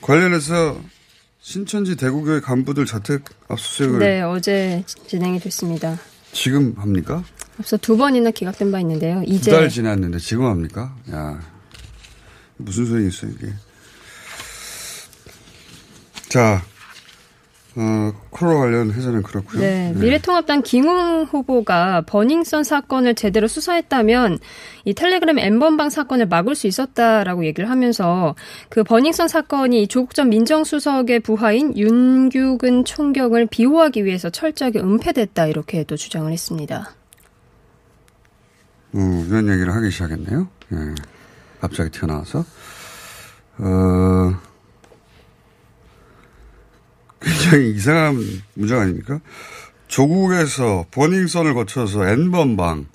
관련해서 0.01 0.81
신천지 1.41 1.95
대구교회 1.95 2.39
간부들 2.39 2.85
자택 2.85 3.23
압수수색을 3.47 3.99
네 3.99 4.21
어제 4.21 4.83
진행이 5.07 5.39
됐습니다. 5.39 5.99
지금 6.31 6.73
합니까? 6.77 7.23
앞서 7.59 7.77
두 7.77 7.97
번이나 7.97 8.31
기각된 8.31 8.71
바 8.71 8.79
있는데요. 8.79 9.21
이제 9.25 9.51
두 9.51 9.57
달 9.57 9.69
지났는데 9.69 10.17
지금 10.19 10.45
합니까? 10.45 10.95
야 11.11 11.39
무슨 12.63 12.85
소리 12.85 13.07
있어요 13.07 13.31
이게? 13.31 13.53
자 16.29 16.61
어, 17.75 18.11
코로나 18.31 18.59
관련해서는 18.59 19.23
그렇고요. 19.23 19.61
네, 19.61 19.93
네. 19.93 19.99
미래통합당 19.99 20.61
김웅 20.61 21.23
후보가 21.23 22.01
버닝썬 22.05 22.65
사건을 22.65 23.15
제대로 23.15 23.47
수사했다면 23.47 24.39
이 24.83 24.93
텔레그램 24.93 25.39
엠번방 25.39 25.89
사건을 25.89 26.25
막을 26.25 26.55
수 26.55 26.67
있었다라고 26.67 27.45
얘기를 27.45 27.69
하면서 27.69 28.35
그 28.69 28.83
버닝썬 28.83 29.29
사건이 29.29 29.87
조국 29.87 30.15
전 30.15 30.29
민정수석의 30.29 31.21
부하인 31.21 31.77
윤규근 31.77 32.83
총경을 32.83 33.45
비호하기 33.45 34.03
위해서 34.03 34.29
철저하게 34.29 34.79
은폐됐다 34.79 35.47
이렇게 35.47 35.85
또 35.85 35.95
주장을 35.95 36.29
했습니다. 36.29 36.93
음, 38.95 39.25
이런 39.29 39.47
얘기를 39.47 39.73
하기 39.73 39.89
시작했네요. 39.91 40.49
네. 40.69 40.77
갑자기 41.61 41.91
튀어나와서. 41.91 42.43
어, 43.59 44.41
굉장히 47.21 47.71
이상한 47.75 48.17
문장 48.55 48.79
아닙니까? 48.79 49.19
조국에서 49.87 50.87
버닝썬을 50.91 51.53
거쳐서 51.53 52.07
N번방. 52.07 52.87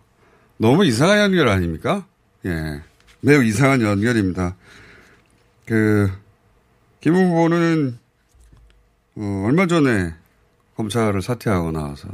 너무 0.58 0.84
이상한 0.84 1.18
연결 1.20 1.48
아닙니까? 1.48 2.06
예. 2.44 2.82
매우 3.20 3.42
이상한 3.44 3.82
연결입니다. 3.82 4.56
그, 5.64 6.10
김 7.00 7.14
후보는, 7.14 7.98
어, 9.16 9.44
얼마 9.46 9.66
전에 9.66 10.14
검찰을 10.76 11.22
사퇴하고 11.22 11.70
나와서, 11.70 12.08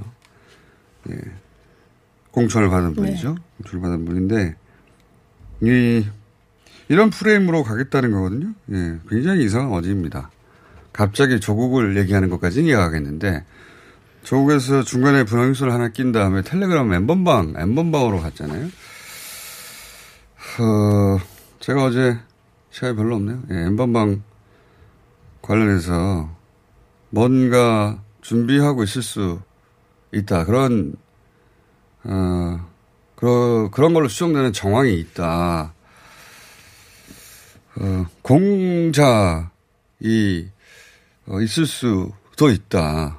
예. 1.11 1.17
공천을 2.31 2.69
받은 2.69 2.95
분이죠. 2.95 3.35
네. 3.35 3.43
공천을 3.59 3.83
받은 3.83 4.05
분인데, 4.05 4.57
이, 5.63 6.07
이런 6.93 7.09
프레임으로 7.09 7.63
가겠다는 7.63 8.13
거거든요. 8.13 8.53
예. 8.73 8.99
굉장히 9.09 9.45
이상한 9.45 9.73
어지입니다. 9.73 10.31
갑자기 10.93 11.41
조국을 11.41 11.97
얘기하는 11.97 12.29
것까지는 12.29 12.69
이해하겠는데 12.69 13.47
조국에서 14.25 14.83
중간에 14.83 15.25
분홍소를 15.25 15.73
하나 15.73 15.89
낀 15.89 16.13
다음에 16.13 16.43
텔레그램 16.43 16.93
엠번방, 16.93 17.55
엠번방으로 17.57 18.21
갔잖아요. 18.21 18.67
어, 20.61 21.19
제가 21.61 21.85
어제 21.85 22.19
시간이 22.69 22.95
별로 22.95 23.17
없네요. 23.17 23.43
예, 23.53 23.55
엠번방 23.69 24.23
관련해서 25.41 26.29
뭔가 27.09 28.03
준비하고 28.21 28.85
있을 28.85 29.01
수 29.01 29.41
있다. 30.13 30.45
그런, 30.45 30.95
어, 32.05 32.61
그런, 33.15 33.71
그런 33.71 33.95
걸로 33.95 34.09
수정되는 34.09 34.53
정황이 34.53 34.95
있다. 35.01 35.72
어, 37.77 38.07
공자, 38.23 39.51
이 40.01 40.47
어, 41.27 41.41
있을 41.41 41.67
수도 41.67 42.51
있다. 42.51 43.19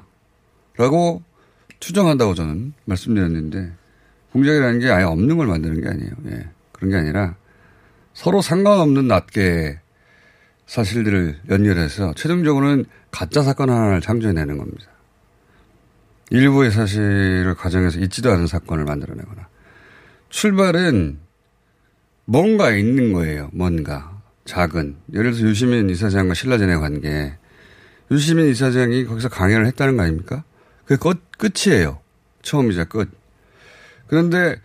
라고 0.76 1.22
추정한다고 1.80 2.34
저는 2.34 2.74
말씀드렸는데 2.86 3.72
공작이라는 4.32 4.80
게 4.80 4.90
아예 4.90 5.04
없는 5.04 5.38
걸 5.38 5.48
만드는 5.48 5.82
게 5.82 5.90
아니에요. 5.90 6.12
예. 6.28 6.50
그런 6.72 6.92
게 6.92 6.98
아니라 6.98 7.36
서로 8.14 8.42
상관없는 8.42 9.08
낱개 9.08 9.80
사실들을 10.66 11.42
연결해서 11.50 12.14
최종적으로는 12.16 12.86
가짜 13.12 13.44
사건 13.44 13.70
하나를 13.70 14.02
창조해내는 14.02 14.58
겁니다. 14.58 14.86
일부의 16.32 16.72
사실을 16.72 17.54
가정해서 17.56 18.00
있지도 18.00 18.32
않은 18.32 18.48
사건을 18.48 18.86
만들어내거나 18.86 19.48
출발은 20.30 21.20
뭔가 22.26 22.72
있는 22.72 23.14
거예요. 23.14 23.50
뭔가 23.54 24.23
작은 24.46 24.98
예를 25.14 25.32
들어서 25.32 25.48
유시민 25.48 25.90
이사장과 25.90 26.34
신라전의 26.34 26.80
관계 26.80 27.38
유시민 28.12 28.48
이사장이 28.48 29.06
거기서 29.06 29.30
강연을 29.30 29.66
했다는 29.68 29.98
거 29.98 30.04
아닙니까? 30.04 30.44
그게 30.86 30.98
끝, 30.98 31.22
끝이에요. 31.38 32.00
처음이자 32.42 32.86
끝. 32.86 33.10
그런데 34.08 34.62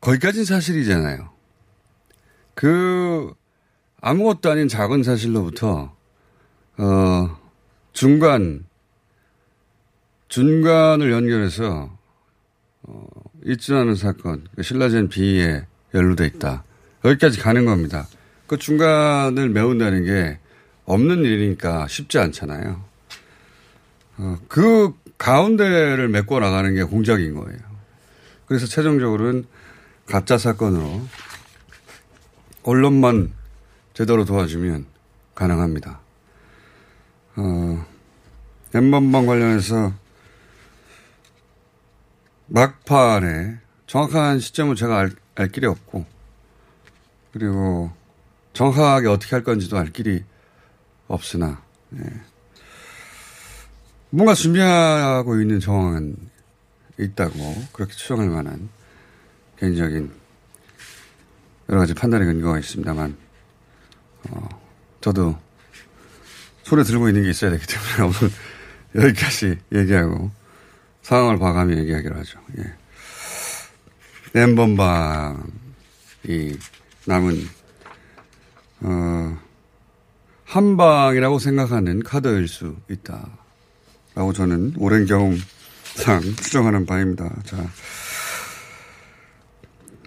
거기까지는 0.00 0.44
사실이잖아요. 0.44 1.30
그 2.54 3.32
아무것도 4.00 4.50
아닌 4.50 4.68
작은 4.68 5.02
사실로부터 5.02 5.94
어 6.76 7.38
중간 7.92 8.66
중간을 10.28 11.10
연결해서 11.10 11.90
어 12.82 13.06
않은 13.74 13.94
사건 13.94 14.46
그 14.54 14.62
신라젠 14.62 15.08
비에 15.08 15.66
연루돼 15.94 16.26
있다. 16.26 16.64
여기까지 17.04 17.40
가는 17.40 17.64
겁니다. 17.64 18.06
그 18.50 18.58
중간을 18.58 19.48
메운다는 19.50 20.04
게 20.06 20.40
없는 20.84 21.18
일이니까 21.18 21.86
쉽지 21.86 22.18
않잖아요. 22.18 22.82
어, 24.18 24.38
그 24.48 24.92
가운데를 25.18 26.08
메꿔 26.08 26.40
나가는 26.40 26.74
게 26.74 26.82
공작인 26.82 27.36
거예요. 27.36 27.60
그래서 28.46 28.66
최종적으로는 28.66 29.44
가짜 30.04 30.36
사건으로 30.36 31.00
언론만 32.64 33.32
제대로 33.94 34.24
도와주면 34.24 34.84
가능합니다. 35.36 36.00
엠번방 38.74 39.26
관련해서 39.26 39.92
막판에 42.48 43.58
정확한 43.86 44.40
시점은 44.40 44.74
제가 44.74 44.98
알, 44.98 45.12
알 45.36 45.52
길이 45.52 45.68
없고 45.68 46.04
그리고 47.32 47.99
정확하게 48.60 49.08
어떻게 49.08 49.34
할 49.34 49.42
건지도 49.42 49.78
알 49.78 49.90
길이 49.90 50.22
없으나 51.08 51.62
예. 51.96 52.02
뭔가 54.10 54.34
준비하고 54.34 55.40
있는 55.40 55.60
정황은 55.60 56.14
있다고 56.98 57.38
그렇게 57.72 57.94
추정할 57.94 58.28
만한 58.28 58.68
개인적인 59.58 60.12
여러 61.70 61.80
가지 61.80 61.94
판단의 61.94 62.26
근거가 62.26 62.58
있습니다만 62.58 63.16
어, 64.28 64.48
저도 65.00 65.38
손에 66.64 66.82
들고 66.82 67.08
있는 67.08 67.22
게 67.22 67.30
있어야 67.30 67.50
되기 67.52 67.64
때문에 67.66 68.12
오늘 68.94 69.06
여기까지 69.06 69.58
얘기하고 69.72 70.30
상황을 71.00 71.38
봐가며 71.38 71.78
얘기하기로 71.78 72.14
하죠. 72.18 72.38
예. 72.58 72.74
엠번방이 74.38 75.38
남은 77.06 77.59
어, 78.82 79.38
한 80.44 80.76
방이라고 80.76 81.38
생각하는 81.38 82.02
카드일 82.02 82.48
수 82.48 82.76
있다라고 82.90 84.32
저는 84.34 84.74
오랜 84.78 85.06
경험상 85.06 86.22
추정하는 86.42 86.86
바입니다. 86.86 87.30
자, 87.44 87.56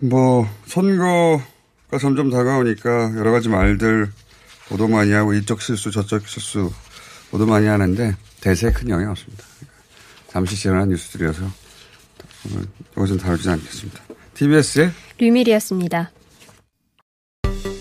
뭐 0.02 0.48
선거가 0.66 1.98
점점 2.00 2.30
다가오니까 2.30 3.16
여러 3.16 3.32
가지 3.32 3.48
말들 3.48 4.12
보도 4.68 4.88
많이 4.88 5.12
하고 5.12 5.34
이쪽 5.34 5.62
실수 5.62 5.92
저쪽 5.92 6.28
실수 6.28 6.72
보도 7.32 7.46
많이 7.46 7.68
하는데 7.68 8.16
대세에 8.42 8.72
큰 8.72 8.90
영향 8.90 9.12
없습니다. 9.12 9.44
잠시 10.28 10.56
지나간 10.56 10.90
뉴스들이어서 10.90 11.44
오늘 12.46 12.66
이것은 12.92 13.18
다루지 13.18 13.50
않겠습니다. 13.50 14.02
TBS의 14.34 14.92
류밀이었습니다. 15.20 16.12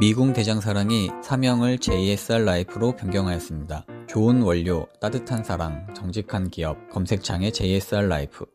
미궁 0.00 0.32
대장사랑이 0.32 1.10
사명을 1.22 1.76
JSR 1.76 2.42
라이프로 2.46 2.96
변경하였습니다. 2.96 3.84
좋은 4.08 4.40
원료, 4.40 4.86
따뜻한 4.98 5.44
사랑, 5.44 5.92
정직한 5.92 6.48
기업, 6.48 6.88
검색창에 6.88 7.50
JSR 7.50 8.06
라이프. 8.06 8.46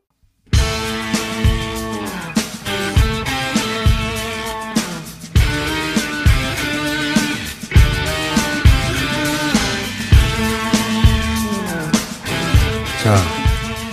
자, 13.03 13.15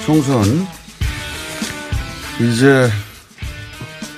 총선 0.06 0.42
이제 2.40 2.88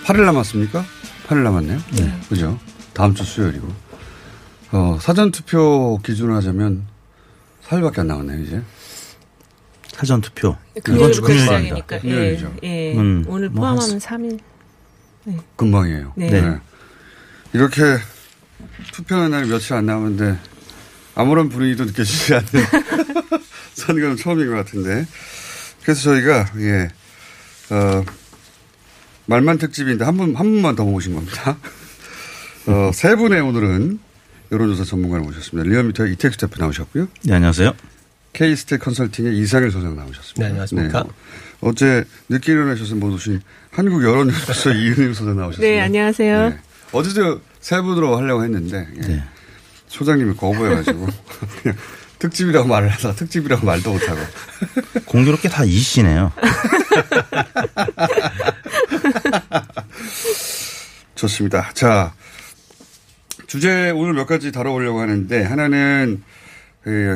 8일 0.04 0.24
남았습니까? 0.24 0.84
8일 1.26 1.42
남았네요. 1.42 1.78
네. 1.96 2.12
그죠? 2.28 2.56
다음 2.94 3.14
주 3.14 3.24
수요일이고. 3.24 3.68
어, 4.72 4.98
사전투표 5.00 5.98
기준으로 6.02 6.34
하자면 6.36 6.86
4일밖에 7.66 8.00
안 8.00 8.06
남았네요, 8.08 8.42
이제. 8.42 8.62
사전투표. 9.92 10.56
이번 10.76 11.12
주 11.12 11.22
금요일이니까. 11.22 12.00
금요일이죠. 12.00 12.56
예, 12.64 12.92
예. 12.92 12.96
음, 12.96 13.24
오늘 13.28 13.48
뭐 13.50 13.60
포함하면 13.60 13.90
뭐 13.90 13.98
3일. 13.98 14.40
네. 15.24 15.38
금방이에요. 15.56 16.12
네. 16.16 16.30
네. 16.30 16.58
이렇게 17.52 17.82
투표하는 18.92 19.30
날이 19.30 19.48
며칠 19.48 19.74
안 19.74 19.86
남았는데 19.86 20.38
아무런 21.14 21.48
분위기도 21.48 21.84
느껴지지 21.84 22.34
않는 22.34 22.46
선거는 23.74 24.16
처음인 24.16 24.48
것 24.48 24.54
같은데. 24.56 25.06
그래서 25.82 26.02
저희가, 26.02 26.50
예, 26.58 26.88
어, 27.70 28.04
말만 29.26 29.58
특집인데 29.58 30.04
한 30.04 30.16
분, 30.16 30.34
한 30.34 30.46
분만 30.46 30.74
더 30.74 30.84
모신 30.84 31.14
겁니다. 31.14 31.56
어, 32.66 32.90
세 32.92 33.14
분의 33.16 33.40
오늘은 33.40 33.98
여론조사 34.50 34.84
전문가를 34.84 35.24
모셨습니다. 35.24 35.68
리얼미터의 35.68 36.12
이택수 36.14 36.38
대표 36.38 36.56
나오셨고요. 36.62 37.08
네, 37.22 37.34
안녕하세요. 37.34 37.72
K스테 38.32 38.78
컨설팅의 38.78 39.36
이상일 39.38 39.70
소장 39.70 39.96
나오셨습니다. 39.96 40.40
네, 40.40 40.46
안녕하십니까. 40.46 41.02
네. 41.02 41.08
어제 41.60 42.04
늦게 42.28 42.52
일어나셔서 42.52 42.94
못 42.96 43.12
오신 43.12 43.40
한국 43.70 44.02
여론조사 44.02 44.72
이은임 44.74 45.14
소장 45.14 45.36
나오셨습니다. 45.36 45.60
네, 45.74 45.80
안녕하세요. 45.80 46.48
네. 46.50 46.58
어제도 46.92 47.40
세 47.60 47.80
분으로 47.80 48.16
하려고 48.16 48.44
했는데, 48.44 48.88
예. 48.96 49.00
네. 49.00 49.22
소장님이 49.88 50.34
거부해가지고, 50.34 51.06
그냥 51.62 51.76
특집이라고 52.18 52.66
말을 52.66 52.88
하다가 52.88 53.14
특집이라고 53.14 53.66
말도 53.66 53.92
못하고. 53.92 54.20
공교롭게 55.06 55.48
다 55.48 55.64
이씨네요. 55.64 56.32
좋습니다. 61.14 61.70
자, 61.74 62.12
주제 63.54 63.90
오늘 63.90 64.14
몇 64.14 64.26
가지 64.26 64.50
다뤄보려고 64.50 64.98
하는데, 64.98 65.44
하나는, 65.44 66.24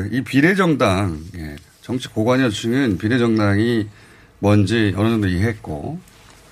이 0.09 0.21
비례정당, 0.21 1.21
예, 1.35 1.57
정치 1.81 2.07
고관여층은 2.07 2.97
비례정당이 2.97 3.89
뭔지 4.39 4.93
어느 4.95 5.09
정도 5.09 5.27
이해했고, 5.27 5.99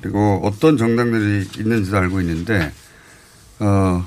그리고 0.01 0.41
어떤 0.43 0.75
정당들이 0.75 1.47
있는지도 1.57 1.97
알고 1.99 2.19
있는데, 2.19 2.73
어, 3.59 4.05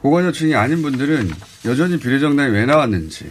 보건여층이 0.00 0.54
아닌 0.54 0.80
분들은 0.80 1.30
여전히 1.66 1.98
비례정당이 1.98 2.52
왜 2.52 2.64
나왔는지 2.64 3.30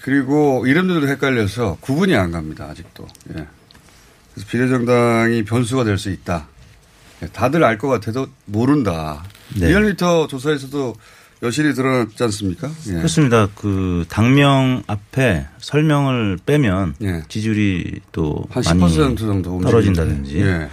그리고 0.00 0.66
이름들도 0.66 1.06
헷갈려서 1.06 1.76
구분이 1.82 2.16
안 2.16 2.32
갑니다. 2.32 2.64
아직도. 2.70 3.06
예. 3.36 3.46
그래서 4.32 4.48
비례정당이 4.50 5.44
변수가 5.44 5.84
될 5.84 5.98
수 5.98 6.08
있다. 6.10 6.48
예, 7.22 7.26
다들 7.26 7.62
알 7.62 7.76
것 7.76 7.88
같아도 7.88 8.28
모른다. 8.46 9.22
네. 9.56 9.68
리얼미터 9.68 10.26
조사에서도 10.26 10.94
여실히 11.42 11.74
드러났지 11.74 12.22
않습니까? 12.22 12.70
예. 12.88 12.92
그렇습니다. 12.92 13.48
그 13.56 14.04
당명 14.08 14.82
앞에 14.86 15.46
설명을 15.58 16.38
빼면 16.46 16.94
예. 17.02 17.22
지지율이 17.28 18.00
또한 18.12 18.46
많이 18.78 18.96
10% 18.96 19.18
정도. 19.18 19.60
떨어진다든지. 19.60 20.40
예. 20.40 20.68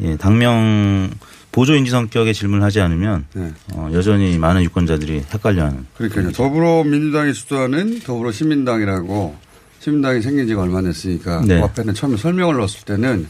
예, 0.00 0.16
당명 0.16 1.10
보조 1.52 1.74
인지 1.74 1.90
성격의 1.90 2.34
질문을 2.34 2.62
하지 2.64 2.80
않으면 2.80 3.26
예. 3.36 3.52
어, 3.74 3.90
여전히 3.92 4.38
많은 4.38 4.62
유권자들이 4.64 5.24
헷갈려하는. 5.32 5.86
그러니까요. 5.96 6.32
더불어민주당이 6.32 7.32
주도하는 7.34 8.00
더불어시민당이라고 8.00 9.36
시민당이 9.80 10.22
생긴 10.22 10.46
지가 10.48 10.62
얼마 10.62 10.78
안 10.78 10.84
됐으니까 10.84 11.42
네. 11.46 11.58
그 11.60 11.64
앞에는 11.64 11.94
처음에 11.94 12.16
설명을 12.16 12.56
넣었을 12.56 12.84
때는 12.86 13.26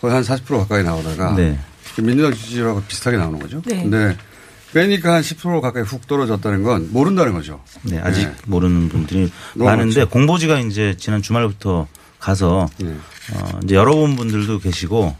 거의 0.00 0.12
한 0.14 0.22
40% 0.22 0.58
가까이 0.58 0.82
나오다가 0.82 1.34
네. 1.36 1.58
민주당 2.02 2.32
지지율하고 2.34 2.82
비슷하게 2.82 3.16
나오는 3.16 3.38
거죠. 3.38 3.62
네. 3.66 3.82
근데 3.82 4.16
빼니까 4.72 5.14
한 5.14 5.22
10% 5.22 5.60
가까이 5.60 5.82
훅 5.84 6.06
떨어졌다는 6.08 6.62
건 6.64 6.88
모른다는 6.92 7.32
거죠. 7.32 7.60
네, 7.82 7.98
아직 8.00 8.24
네. 8.26 8.34
모르는 8.46 8.88
분들이 8.88 9.30
많은데 9.54 10.00
많죠. 10.00 10.08
공보지가 10.10 10.58
이제 10.60 10.96
지난 10.98 11.22
주말부터 11.22 11.86
가서 12.18 12.68
네. 12.78 12.88
어, 13.34 13.60
이제 13.62 13.74
열어본 13.76 14.16
분들도 14.16 14.58
계시고 14.58 15.14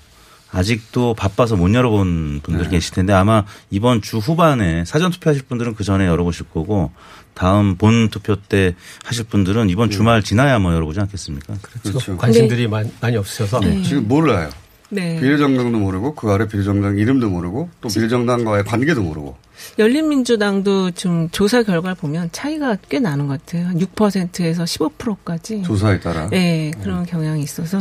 아직도 0.50 1.14
바빠서 1.14 1.56
못 1.56 1.72
열어본 1.74 2.40
분들 2.42 2.64
네. 2.64 2.70
계실 2.70 2.94
텐데 2.94 3.12
아마 3.12 3.44
이번 3.70 4.02
주 4.02 4.18
후반에 4.18 4.84
사전 4.84 5.10
투표하실 5.10 5.44
분들은 5.48 5.74
그 5.74 5.82
전에 5.84 6.06
열어보실 6.06 6.46
거고 6.52 6.92
다음 7.34 7.76
본 7.76 8.08
투표 8.08 8.36
때 8.36 8.74
하실 9.04 9.24
분들은 9.24 9.68
이번 9.70 9.90
주말 9.90 10.22
지나야 10.22 10.60
뭐 10.60 10.72
열어보지 10.72 11.00
않겠습니까? 11.00 11.54
그렇죠. 11.82 12.16
관심들이 12.16 12.68
많- 12.68 12.90
많이 13.00 13.16
없으셔서 13.16 13.60
네. 13.60 13.82
지금 13.82 14.06
몰라요. 14.06 14.48
네. 14.90 15.18
비례정당도 15.20 15.78
모르고 15.78 16.14
그 16.14 16.30
아래 16.30 16.46
비례정당 16.46 16.98
이름도 16.98 17.30
모르고 17.30 17.68
또 17.80 17.88
비례정당과의 17.88 18.64
관계도 18.64 19.02
모르고 19.02 19.36
열린민주당도 19.78 20.92
좀 20.92 21.28
조사 21.30 21.62
결과를 21.62 21.96
보면 21.96 22.28
차이가 22.32 22.76
꽤 22.88 23.00
나는 23.00 23.26
것 23.26 23.44
같아요. 23.44 23.66
한 23.66 23.78
6%에서 23.78 24.64
15%까지. 24.64 25.62
조사에 25.62 26.00
따라. 26.00 26.28
네, 26.28 26.70
그런 26.82 27.06
경향이 27.06 27.42
있어서. 27.42 27.78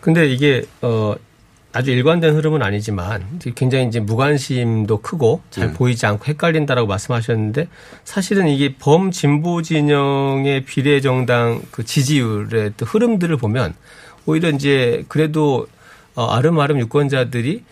근데 0.00 0.28
이게 0.28 0.64
어 0.82 1.14
아주 1.72 1.90
일관된 1.90 2.34
흐름은 2.34 2.62
아니지만 2.62 3.38
굉장히 3.54 3.86
이제 3.86 4.00
무관심도 4.00 5.02
크고 5.02 5.42
잘 5.50 5.68
네. 5.68 5.72
보이지 5.74 6.06
않고 6.06 6.24
헷갈린다라고 6.24 6.88
말씀하셨는데 6.88 7.68
사실은 8.02 8.48
이게 8.48 8.76
범진보 8.76 9.60
진영의 9.60 10.64
비례정당 10.64 11.60
그 11.70 11.84
지지율의 11.84 12.72
또 12.78 12.86
흐름들을 12.86 13.36
보면 13.36 13.74
오히려 14.24 14.48
이제 14.48 15.04
그래도 15.08 15.66
어 16.16 16.26
아름아름 16.26 16.78
유권자들이 16.80 17.62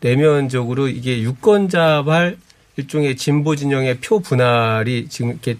내면적으로 0.00 0.88
이게 0.88 1.22
유권자발 1.22 2.36
일종의 2.76 3.16
진보 3.16 3.54
진영의 3.56 3.98
표 4.00 4.20
분할이 4.20 5.08
지금 5.08 5.30
이렇게 5.30 5.56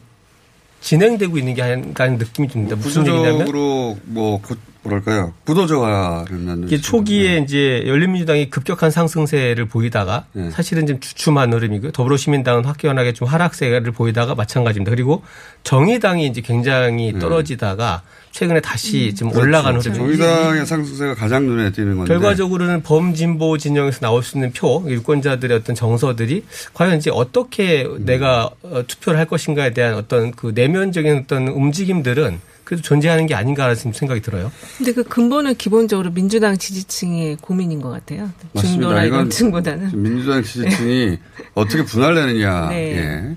진행되고 0.80 1.38
있는 1.38 1.54
게 1.54 1.62
아닌가 1.62 2.04
하는 2.04 2.18
느낌이 2.18 2.48
듭니다. 2.48 2.74
무슨 2.76 3.06
얘기냐면 3.06 3.38
구조적으로 3.44 3.98
뭐 4.04 4.40
구- 4.40 4.56
뭐랄까요 4.82 5.32
부도져가는 5.44 6.64
이게 6.64 6.78
초기에 6.78 7.38
이제 7.38 7.84
열린민주당이 7.86 8.50
급격한 8.50 8.90
상승세를 8.90 9.66
보이다가 9.66 10.24
네. 10.32 10.50
사실은 10.50 10.86
좀 10.86 10.98
주춤한 10.98 11.52
흐름이고요. 11.52 11.92
더불어시민당은 11.92 12.64
확연하게 12.64 13.12
좀 13.12 13.28
하락세를 13.28 13.92
보이다가 13.92 14.34
마찬가지입니다. 14.34 14.90
그리고 14.90 15.22
정의당이 15.62 16.26
이제 16.26 16.40
굉장히 16.40 17.16
떨어지다가 17.18 18.02
최근에 18.32 18.60
다시 18.60 19.14
좀 19.14 19.34
올라가는 19.36 19.78
네. 19.78 19.90
그렇죠. 19.90 20.02
흐름이 20.02 20.16
정의당의 20.16 20.66
상승세가 20.66 21.14
가장 21.14 21.46
눈에 21.46 21.70
띄는 21.70 21.98
건데 21.98 22.12
결과적으로는 22.12 22.82
범진보 22.82 23.58
진영에서 23.58 24.00
나올 24.00 24.22
수 24.22 24.36
있는 24.36 24.52
표, 24.52 24.82
유권자들의 24.88 25.56
어떤 25.58 25.76
정서들이 25.76 26.44
과연 26.74 26.96
이제 26.96 27.10
어떻게 27.12 27.84
음. 27.84 28.04
내가 28.04 28.50
어, 28.62 28.82
투표를 28.86 29.18
할 29.18 29.26
것인가에 29.26 29.72
대한 29.74 29.94
어떤 29.94 30.32
그 30.32 30.52
내면적인 30.54 31.24
어떤 31.24 31.48
움직임들은 31.48 32.40
그래도 32.64 32.82
존재하는 32.82 33.26
게 33.26 33.34
아닌가라는 33.34 33.76
생각이 33.92 34.20
들어요. 34.22 34.52
근데 34.78 34.92
그 34.92 35.02
근본은 35.02 35.56
기본적으로 35.56 36.10
민주당 36.12 36.56
지지층의 36.56 37.38
고민인 37.40 37.80
것 37.80 37.90
같아요. 37.90 38.30
맞습니다. 38.52 38.62
중도나 38.62 39.04
이건 39.04 39.18
이런 39.18 39.30
층보다는. 39.30 40.02
민주당 40.02 40.42
지지층이 40.42 41.18
어떻게 41.54 41.84
분할되느냐 41.84 42.68
네. 42.68 42.96
예. 42.96 43.36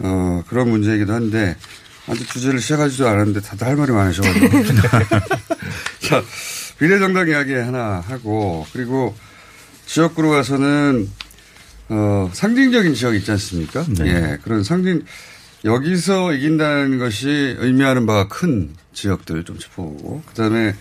어, 0.00 0.42
그런 0.48 0.70
문제이기도 0.70 1.12
한데 1.12 1.56
아직 2.08 2.26
주제를 2.28 2.60
시작하지도 2.60 3.06
않았는데 3.08 3.40
다들 3.40 3.66
할 3.66 3.76
말이 3.76 3.92
많으셔가지고 3.92 4.48
자 6.00 6.22
비례정당 6.78 7.28
이야기 7.28 7.54
하나 7.54 8.00
하고 8.00 8.66
그리고 8.72 9.14
지역구로 9.86 10.30
가서는 10.30 11.08
어, 11.90 12.30
상징적인 12.32 12.94
지역 12.94 13.14
있지 13.14 13.30
않습니까? 13.30 13.84
네. 13.88 14.06
예, 14.06 14.38
그런 14.42 14.62
상징 14.62 15.02
여기서 15.64 16.32
이긴다는 16.34 16.98
것이 16.98 17.28
의미하는 17.58 18.06
바가 18.06 18.28
큰 18.28 18.74
지역들 18.92 19.44
좀 19.44 19.58
짚어보고 19.58 20.22
그다음에 20.26 20.74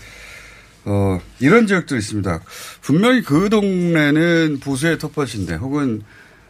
어, 0.85 1.19
이런 1.39 1.67
지역도 1.67 1.97
있습니다. 1.97 2.39
분명히 2.81 3.21
그 3.21 3.49
동네는 3.49 4.59
보수의 4.61 4.97
텃밭인데 4.99 5.55
혹은 5.55 6.03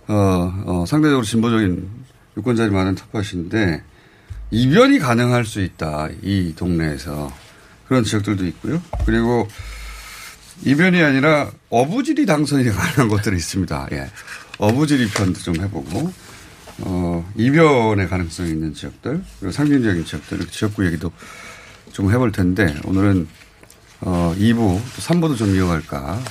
어, 0.07 0.13
어, 0.65 0.85
상대적으로 0.87 1.23
진보적인 1.23 1.89
유권자들이 2.37 2.73
많은 2.73 2.95
텃밭인데 2.95 3.83
이변이 4.51 4.99
가능할 4.99 5.45
수 5.45 5.61
있다. 5.61 6.09
이 6.21 6.53
동네에서. 6.55 7.47
그런 7.87 8.03
지역들도 8.03 8.45
있고요. 8.47 8.81
그리고 9.05 9.47
이변이 10.63 11.01
아니라 11.01 11.49
어부지리 11.69 12.25
당선이 12.25 12.65
가능한 12.65 13.07
것들이 13.07 13.37
있습니다. 13.37 13.87
예. 13.93 14.09
어부지리 14.57 15.09
편도 15.09 15.39
좀 15.39 15.55
해보고, 15.61 16.11
어, 16.79 17.27
이변의 17.35 18.07
가능성이 18.07 18.49
있는 18.51 18.73
지역들, 18.73 19.21
그리고 19.39 19.51
상징적인 19.51 20.05
지역들, 20.05 20.37
이렇게 20.37 20.51
지역구 20.51 20.85
얘기도 20.85 21.11
좀 21.91 22.11
해볼 22.11 22.31
텐데, 22.31 22.75
오늘은, 22.85 23.27
어, 24.01 24.35
2부, 24.37 24.79
3부도 24.81 25.37
좀 25.37 25.55
이어갈까. 25.55 26.21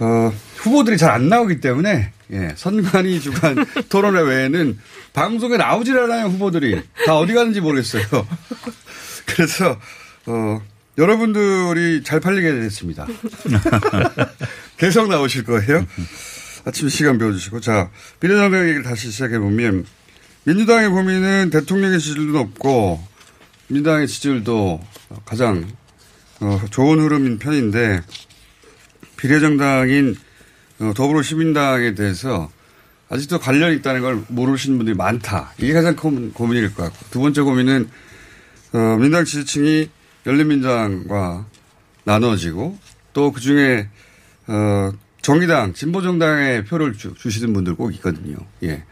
어, 0.00 0.32
후보들이 0.58 0.96
잘 0.96 1.10
안 1.10 1.28
나오기 1.28 1.60
때문에, 1.60 2.12
예, 2.30 2.52
선관위 2.56 3.20
주간 3.20 3.56
토론회 3.88 4.20
외에는 4.20 4.78
방송에 5.12 5.56
나오질 5.56 5.98
않아요, 5.98 6.26
후보들이. 6.26 6.80
다 7.06 7.16
어디 7.18 7.34
가는지 7.34 7.60
모르겠어요. 7.60 8.04
그래서, 9.26 9.76
어, 10.26 10.62
여러분들이 10.98 12.02
잘 12.04 12.20
팔리게 12.20 12.52
됐습니다. 12.52 13.06
계속 14.78 15.08
나오실 15.08 15.44
거예요. 15.44 15.84
아침 16.68 16.90
시간 16.90 17.16
배워주시고. 17.16 17.60
자, 17.60 17.90
비례정당 18.20 18.64
얘기를 18.64 18.82
다시 18.82 19.10
시작해보면, 19.10 19.86
민주당의 20.44 20.90
고민은 20.90 21.48
대통령의 21.50 21.98
지지율도 21.98 22.32
높고, 22.38 23.02
민주당의 23.68 24.06
지지율도 24.06 24.80
가장 25.24 25.66
어, 26.40 26.60
좋은 26.70 27.00
흐름인 27.00 27.38
편인데, 27.38 28.02
비례정당인 29.16 30.14
어, 30.80 30.92
더불어시민당에 30.94 31.94
대해서 31.94 32.50
아직도 33.08 33.40
관련이 33.40 33.76
있다는 33.76 34.02
걸 34.02 34.22
모르시는 34.28 34.76
분들이 34.76 34.94
많다. 34.94 35.54
이게 35.58 35.72
가장 35.72 35.96
큰 35.96 36.32
고민일 36.34 36.74
것 36.74 36.84
같고. 36.84 37.06
두 37.10 37.20
번째 37.20 37.40
고민은, 37.40 37.88
어, 38.74 38.78
민당 39.00 39.24
지지층이 39.24 39.88
열린민주당과 40.26 41.46
나눠지고 42.04 42.78
또 43.14 43.32
그 43.32 43.40
중에, 43.40 43.88
어, 44.46 44.92
정의당, 45.22 45.74
진보정당의 45.74 46.64
표를 46.64 46.94
주, 46.94 47.14
주시는 47.14 47.52
분들 47.52 47.74
꼭 47.74 47.94
있거든요. 47.94 48.36
예. 48.62 48.84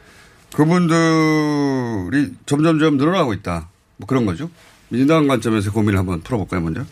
그분들이 0.53 2.33
점점점 2.47 2.97
늘어나고 2.97 3.33
있다. 3.35 3.69
뭐 3.97 4.07
그런 4.07 4.27
거죠. 4.27 4.51
민주당 4.89 5.27
관점에서 5.27 5.73
고민을 5.73 5.99
한번 5.99 6.21
풀어볼까요, 6.21 6.61
먼저? 6.61 6.85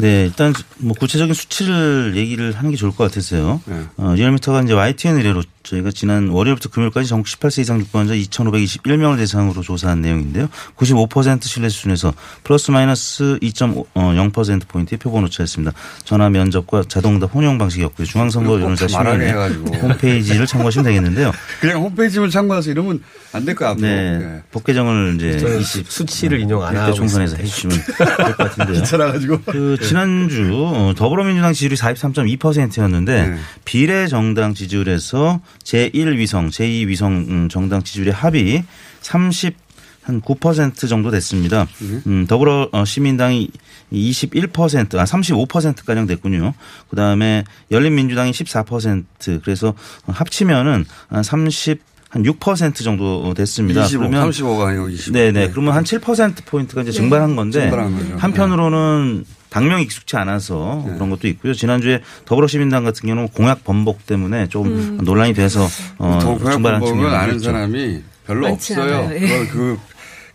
네, 0.00 0.24
일단 0.24 0.52
뭐 0.78 0.94
구체적인 0.98 1.34
수치를 1.34 2.14
얘기를 2.16 2.52
하는 2.52 2.70
게 2.70 2.76
좋을 2.76 2.92
것 2.92 3.04
같아서요. 3.04 3.60
네. 3.66 3.84
어, 3.96 4.14
리얼미터가 4.14 4.62
이제 4.62 4.72
YTN 4.72 5.16
의뢰로 5.16 5.42
저희가 5.62 5.90
지난 5.90 6.28
월요일부터 6.28 6.70
금요일까지 6.70 7.08
전국 7.08 7.26
18세 7.26 7.60
이상 7.60 7.78
유권자 7.80 8.14
2,521명을 8.14 9.18
대상으로 9.18 9.60
조사한 9.62 10.00
내용인데요. 10.00 10.48
95% 10.76 11.42
신뢰 11.44 11.68
수준에서 11.68 12.14
플러스 12.44 12.70
마이너스 12.70 13.38
2.0% 13.42 14.68
포인트의 14.68 14.98
표본 14.98 15.24
오차였습니다. 15.24 15.72
전화 16.04 16.30
면접과 16.30 16.84
자동답 16.88 17.34
혼용 17.34 17.58
방식이었고요. 17.58 18.06
중앙선거 18.06 18.50
꼭다 18.52 18.62
여론조사 18.64 18.98
말하게 18.98 19.26
신문에 19.26 19.30
해가지고. 19.32 19.76
홈페이지를 19.88 20.46
참고하시면 20.46 20.84
되겠는데요. 20.86 21.32
그냥 21.60 21.82
홈페이지만 21.82 22.30
참고해서 22.30 22.70
이러면 22.70 23.02
안될것 23.32 23.68
같고. 23.68 23.82
네. 23.82 24.42
법 24.50 24.64
개정을 24.64 25.16
이제 25.16 25.38
저는 25.38 25.60
20 25.60 25.90
수치를 25.90 26.40
인용 26.40 26.62
안 26.64 26.74
하고 26.76 26.94
총선에서. 26.94 27.36
해주시면 27.36 27.76
될 27.86 28.16
것 28.16 28.36
같은데요. 28.38 28.80
귀찮아가지고. 28.80 29.40
그 29.44 29.76
지난주 29.90 30.50
어, 30.54 30.94
더불어민주당 30.96 31.52
지지율이 31.52 31.76
43.2%였는데 31.76 33.36
비례 33.64 34.06
정당 34.06 34.54
지지율에서 34.54 35.40
제1위성, 35.64 36.48
제2위성 36.50 37.28
음, 37.28 37.48
정당 37.50 37.82
지지율의 37.82 38.12
합이 38.12 38.62
30한 39.02 40.22
9% 40.22 40.88
정도 40.88 41.10
됐습니다. 41.10 41.66
음, 42.06 42.26
더불어 42.28 42.68
어, 42.72 42.84
시민당이 42.84 43.50
21%, 43.92 44.94
아 44.96 45.04
35%가량 45.04 46.06
됐군요. 46.06 46.54
그 46.88 46.96
다음에 46.96 47.42
열린민주당이 47.72 48.30
14% 48.30 49.42
그래서 49.42 49.74
합치면은 50.06 50.84
한 51.08 51.22
30, 51.24 51.80
한 52.10 52.22
6% 52.22 52.84
정도 52.84 53.34
됐습니다. 53.34 53.84
25, 53.84 54.04
35가 54.04 54.66
아니고 54.66 54.88
25. 54.88 55.12
네네. 55.12 55.50
그러면 55.50 55.74
한 55.74 55.82
7% 55.82 56.44
포인트가 56.44 56.82
이제 56.82 56.92
증발한 56.92 57.34
건데 57.34 57.62
증발한 57.62 57.96
거죠. 57.96 58.16
한편으로는 58.18 59.24
당명이 59.50 59.82
익숙치 59.82 60.16
않아서 60.16 60.82
그런 60.86 61.10
것도 61.10 61.28
있고요. 61.28 61.52
지난주에 61.52 62.00
더불어시민당 62.24 62.84
같은 62.84 63.06
경우는 63.06 63.28
공약 63.28 63.64
번복 63.64 64.06
때문에 64.06 64.48
좀 64.48 64.66
음. 64.66 64.98
논란이 65.02 65.34
돼서 65.34 65.66
어, 65.98 66.18
증발한 66.20 66.62
방법은 66.62 66.86
측면이 66.86 67.16
아는 67.16 67.34
있죠. 67.36 67.50
사람이 67.50 68.02
별로 68.26 68.46
없어요. 68.46 69.10
예. 69.12 69.46
그, 69.48 69.78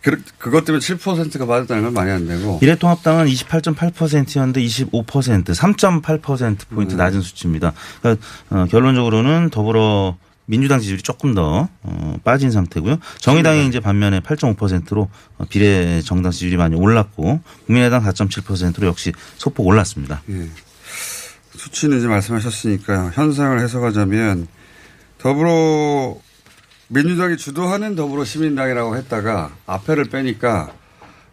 그, 0.02 0.22
그것 0.38 0.64
때문에 0.64 0.80
7%가 0.80 1.46
받았다는 1.46 1.82
건 1.84 1.94
말이 1.94 2.10
안 2.10 2.28
되고. 2.28 2.58
미래통합당은 2.60 3.26
28.8%였는데 3.26 4.60
25%, 4.60 5.44
3.8% 5.46 6.68
포인트 6.68 6.94
음. 6.94 6.98
낮은 6.98 7.22
수치입니다. 7.22 7.72
그러니까 8.00 8.26
어, 8.50 8.66
결론적으로는 8.70 9.50
더불어 9.50 10.16
민주당 10.46 10.80
지지율이 10.80 11.02
조금 11.02 11.34
더 11.34 11.68
어, 11.82 12.16
빠진 12.24 12.50
상태고요. 12.50 12.98
정의당이 13.18 13.66
이제 13.68 13.80
반면에 13.80 14.20
8.5%로 14.20 15.08
어, 15.38 15.44
비례 15.48 16.00
정당 16.02 16.32
지지율이 16.32 16.56
많이 16.56 16.76
올랐고 16.76 17.40
국민의당 17.66 18.02
4.7%로 18.04 18.86
역시 18.86 19.12
소폭 19.36 19.66
올랐습니다. 19.66 20.22
예. 20.30 20.48
수치는 21.56 21.98
이제 21.98 22.06
말씀하셨으니까 22.06 23.10
현상을 23.14 23.58
해석하자면 23.60 24.46
더불어 25.18 26.16
민주당이 26.88 27.36
주도하는 27.36 27.96
더불어 27.96 28.24
시민당이라고 28.24 28.96
했다가 28.96 29.50
앞에를 29.66 30.04
빼니까 30.04 30.72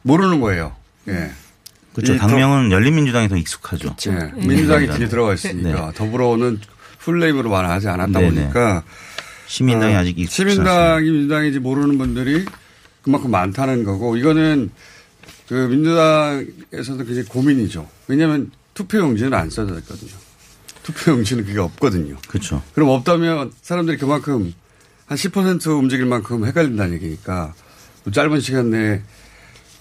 모르는 0.02 0.42
거예요. 0.42 0.76
예. 1.08 1.32
그렇죠. 1.94 2.16
이 2.16 2.18
당명은 2.18 2.72
열린민주당이 2.72 3.30
더 3.30 3.38
익숙하죠. 3.38 3.96
예. 4.08 4.32
민주당이 4.48 4.88
뒤에 4.88 5.08
들어가 5.08 5.34
있으니까 5.36 5.92
더불어는 5.92 6.60
풀네임으로 7.04 7.50
말하지 7.50 7.88
않았다 7.88 8.20
네네. 8.20 8.42
보니까 8.42 8.84
시민당이 9.48 9.96
어, 9.96 10.00
아직 10.00 10.30
시민당이 10.30 11.10
민주당인지 11.10 11.60
모르는 11.60 11.98
분들이 11.98 12.46
그만큼 13.02 13.32
많다는 13.32 13.84
거고 13.84 14.18
이거는 14.18 14.72
그 15.48 15.54
민주당에서도 15.54 17.04
굉장히 17.04 17.28
고민이죠. 17.28 17.88
왜냐하면 18.08 18.52
투표용지는 18.74 19.34
안 19.34 19.50
써져 19.50 19.78
있거든요. 19.80 20.12
투표용지는 20.84 21.46
그게 21.46 21.60
없거든요. 21.60 22.18
그렇죠. 22.28 22.62
그럼 22.74 22.90
없다면 22.90 23.52
사람들이 23.62 23.98
그만큼 23.98 24.54
한 25.06 25.18
10% 25.18 25.68
움직일 25.78 26.06
만큼 26.06 26.46
헷갈린다는 26.46 26.96
얘기니까 26.96 27.54
뭐 28.04 28.14
짧은 28.14 28.40
시간 28.40 28.72
내에 28.72 29.02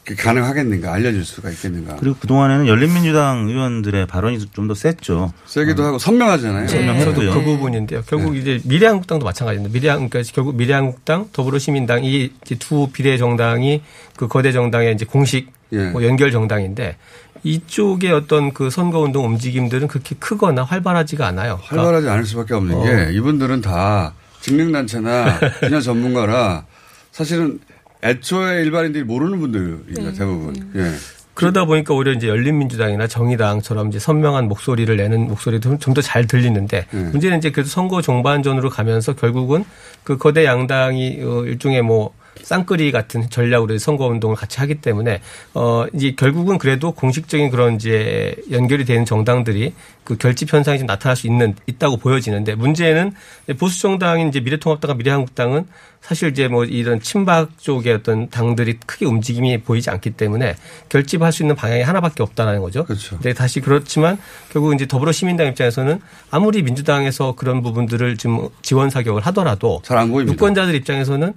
가능하겠는가 0.05 0.93
알려줄 0.93 1.25
수가 1.25 1.51
있겠는가. 1.51 1.97
그리고 1.97 2.17
그동안에는 2.19 2.67
열린민주당 2.67 3.47
의원들의 3.49 4.07
발언이 4.07 4.39
좀 4.53 4.67
더 4.67 4.75
셌죠. 4.75 5.33
세기도 5.47 5.85
하고 5.85 5.99
선명하잖아요. 5.99 6.67
선명했고요. 6.69 7.27
저도 7.27 7.39
그 7.39 7.45
부분인데요. 7.45 8.03
결국 8.07 8.37
이제 8.37 8.61
미래한국당도 8.65 9.25
마찬가지입니다. 9.25 9.73
미래한 9.73 10.09
그러니까 10.09 10.31
결국 10.35 10.57
미래한국당, 10.57 11.29
더불어시민당 11.33 12.05
이 12.05 12.31
두 12.59 12.89
비례 12.93 13.17
정당이 13.17 13.83
그 14.17 14.29
거대 14.29 14.53
정당의 14.53 14.95
이제 14.95 15.05
공식 15.05 15.51
예. 15.73 15.91
뭐 15.91 16.05
연결 16.05 16.31
정당인데 16.31 16.97
이쪽의 17.45 18.13
어떤 18.13 18.53
그 18.53 18.71
선거 18.71 19.01
운동 19.01 19.25
움직임들은 19.27 19.89
그렇게 19.89 20.15
크거나 20.19 20.63
활발하지가 20.65 21.27
않아요. 21.29 21.59
그러니까 21.67 21.77
활발하지 21.77 22.09
않을 22.09 22.25
수밖에 22.27 22.55
없는 22.55 22.75
어. 22.77 22.83
게 22.83 23.13
이분들은 23.15 23.61
다 23.63 24.15
직능단체나 24.43 25.39
분야 25.61 25.81
전문가라 25.81 26.65
사실은 27.11 27.59
애초에 28.03 28.63
일반인들이 28.63 29.05
모르는 29.05 29.39
분들입니다 29.39 30.13
대부분. 30.13 30.55
예. 30.77 30.91
그러다 31.35 31.65
보니까 31.65 31.95
오히려 31.95 32.13
이제 32.13 32.29
열린민주당이나 32.29 33.07
정의당처럼 33.07 33.89
이제 33.89 33.99
선명한 33.99 34.49
목소리를 34.49 34.95
내는 34.95 35.29
목소리도 35.29 35.79
좀 35.79 35.95
더 35.95 36.03
잘 36.03 36.27
들리는데 36.27 36.87
네. 36.91 37.03
문제는 37.11 37.39
이제 37.39 37.51
그래도 37.51 37.71
선거 37.71 38.03
종반전으로 38.03 38.69
가면서 38.69 39.15
결국은 39.15 39.65
그 40.05 40.19
거대 40.19 40.45
양당이 40.45 41.21
어, 41.23 41.45
일종의 41.47 41.83
뭐 41.83 42.13
쌍끌이 42.41 42.93
같은 42.93 43.29
전략으로 43.29 43.77
선거 43.79 44.07
운동을 44.07 44.37
같이 44.37 44.59
하기 44.61 44.77
때문에 44.77 45.21
어 45.55 45.87
이제 45.95 46.15
결국은 46.17 46.59
그래도 46.59 46.93
공식적인 46.93 47.51
그런 47.51 47.77
이제 47.77 48.35
연결이 48.51 48.85
되는 48.85 49.05
정당들이 49.05 49.75
그 50.05 50.17
결집 50.17 50.53
현상이 50.53 50.79
좀 50.79 50.87
나타날 50.87 51.17
수 51.17 51.27
있는 51.27 51.55
있다고 51.67 51.99
보여지는데 51.99 52.55
문제는 52.55 53.13
보수 53.59 53.81
정당인 53.81 54.29
이제 54.29 54.41
미래통합당과 54.41 54.95
미래한국당은 54.95 55.67
사실 56.01 56.31
이제 56.31 56.49
뭐 56.49 56.65
이런 56.65 57.01
친박 57.01 57.59
쪽의 57.59 57.95
어떤 57.95 58.29
당들이 58.29 58.79
크게 58.85 59.07
움직임이 59.07 59.59
보이지 59.59 59.89
않기 59.91 60.11
때문에 60.11 60.57
결집할 60.89 61.33
수 61.33 61.45
있는 61.45 61.55
방향이 61.55 61.83
하나밖에 61.83 62.25
없다라는 62.25 62.61
거죠. 62.61 62.85
그렇죠. 62.85 63.19
네, 63.21 63.33
다시 63.33 63.61
그렇지만 63.61 64.19
결국 64.53 64.75
이제 64.75 64.87
더불어시민당 64.87 65.47
입장에서는 65.47 66.01
아무리 66.31 66.63
민주당에서 66.63 67.37
그런 67.37 67.63
부분들을 67.63 68.17
좀 68.17 68.49
지원 68.63 68.91
사격을 68.91 69.23
하더라도 69.27 69.81
유권자들 70.27 70.75
입장에서는 70.75 71.35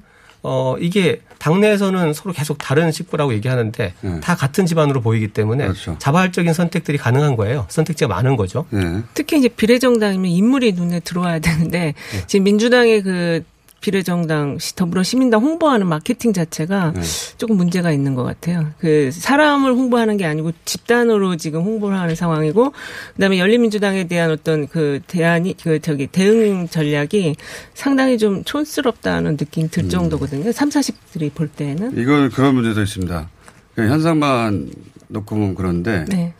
어 0.48 0.76
이게 0.80 1.22
당내에서는 1.40 2.14
서로 2.14 2.32
계속 2.32 2.60
다른 2.60 2.92
식구라고 2.92 3.34
얘기하는데 3.34 3.94
네. 4.00 4.20
다 4.20 4.36
같은 4.36 4.68
집안으로 4.68 5.02
보이기 5.02 5.30
때문에 5.30 5.64
그렇죠. 5.64 5.96
자발적인 5.98 6.54
선택들이 6.54 7.00
가능한 7.00 7.36
거예요. 7.36 7.66
선택지가 7.70 8.08
많은 8.08 8.36
거죠. 8.36 8.68
네. 8.70 9.02
특히 9.16 9.40
이제 9.40 9.48
비례정당이면 9.48 10.30
인물이 10.30 10.74
눈에 10.74 11.00
들어와야 11.00 11.40
되는데 11.40 11.96
지금 12.28 12.44
민주당의 12.44 13.02
그 13.02 13.44
비례정당 13.90 14.58
시- 14.58 14.76
더불어 14.76 15.04
시민당 15.04 15.42
홍보하는 15.44 15.86
마케팅 15.86 16.34
자체가 16.34 16.94
네. 16.96 17.02
조금 17.38 17.56
문제가 17.56 17.92
있는 17.92 18.16
것 18.16 18.24
같아요. 18.24 18.72
그 18.80 19.12
사람을 19.14 19.74
홍보하는 19.74 20.18
게 20.18 20.26
아니고 20.26 20.54
집단으로 20.66 21.38
지금 21.38 21.62
홍보를 21.62 21.96
하는 22.00 22.16
상황이고 22.16 22.74
그다음에 23.14 23.38
열린민주당에 23.38 24.06
대한 24.08 24.32
어떤 24.32 24.68
그 24.68 25.02
대안이 25.06 25.56
그 25.62 25.80
저기 25.82 26.08
대응 26.08 26.68
전략이 26.68 27.36
상당히 27.76 28.18
좀 28.18 28.44
촌스럽다는 28.44 29.38
느낌 29.38 29.66
음. 29.66 29.70
들 29.70 29.88
정도거든요. 29.88 30.52
3, 30.52 30.70
40들이 30.70 31.32
볼 31.36 31.48
때는. 31.48 31.96
이건 31.96 32.32
그런 32.32 32.56
문제도 32.56 32.82
있습니다. 32.82 33.30
그냥 33.76 33.92
현상만 33.92 34.72
놓고 35.10 35.36
보면 35.36 35.54
그런데 35.54 36.06
네. 36.10 36.34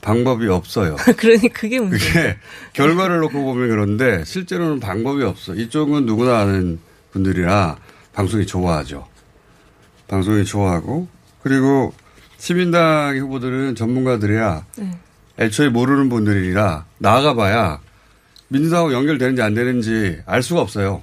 방법이 0.00 0.48
없어요. 0.48 0.96
그러니 1.16 1.48
그게 1.50 1.78
문제. 1.78 1.98
그게 1.98 2.36
결과를 2.72 3.18
놓고 3.20 3.42
보면 3.44 3.68
그런데 3.68 4.24
실제로는 4.24 4.80
방법이 4.80 5.22
없어. 5.24 5.54
이쪽은 5.54 6.06
누구나 6.06 6.40
아는 6.40 6.78
분들이라 7.12 7.76
방송이 8.12 8.46
좋아하죠. 8.46 9.06
방송이 10.08 10.44
좋아하고 10.44 11.08
그리고 11.42 11.92
시민당 12.38 13.16
후보들은 13.18 13.74
전문가들이야 13.74 14.64
네. 14.78 14.90
애초에 15.38 15.68
모르는 15.68 16.08
분들이라 16.08 16.86
나가봐야 16.98 17.80
민주당하고 18.48 18.92
연결되는지 18.92 19.42
안 19.42 19.54
되는지 19.54 20.20
알 20.26 20.42
수가 20.42 20.60
없어요. 20.60 21.02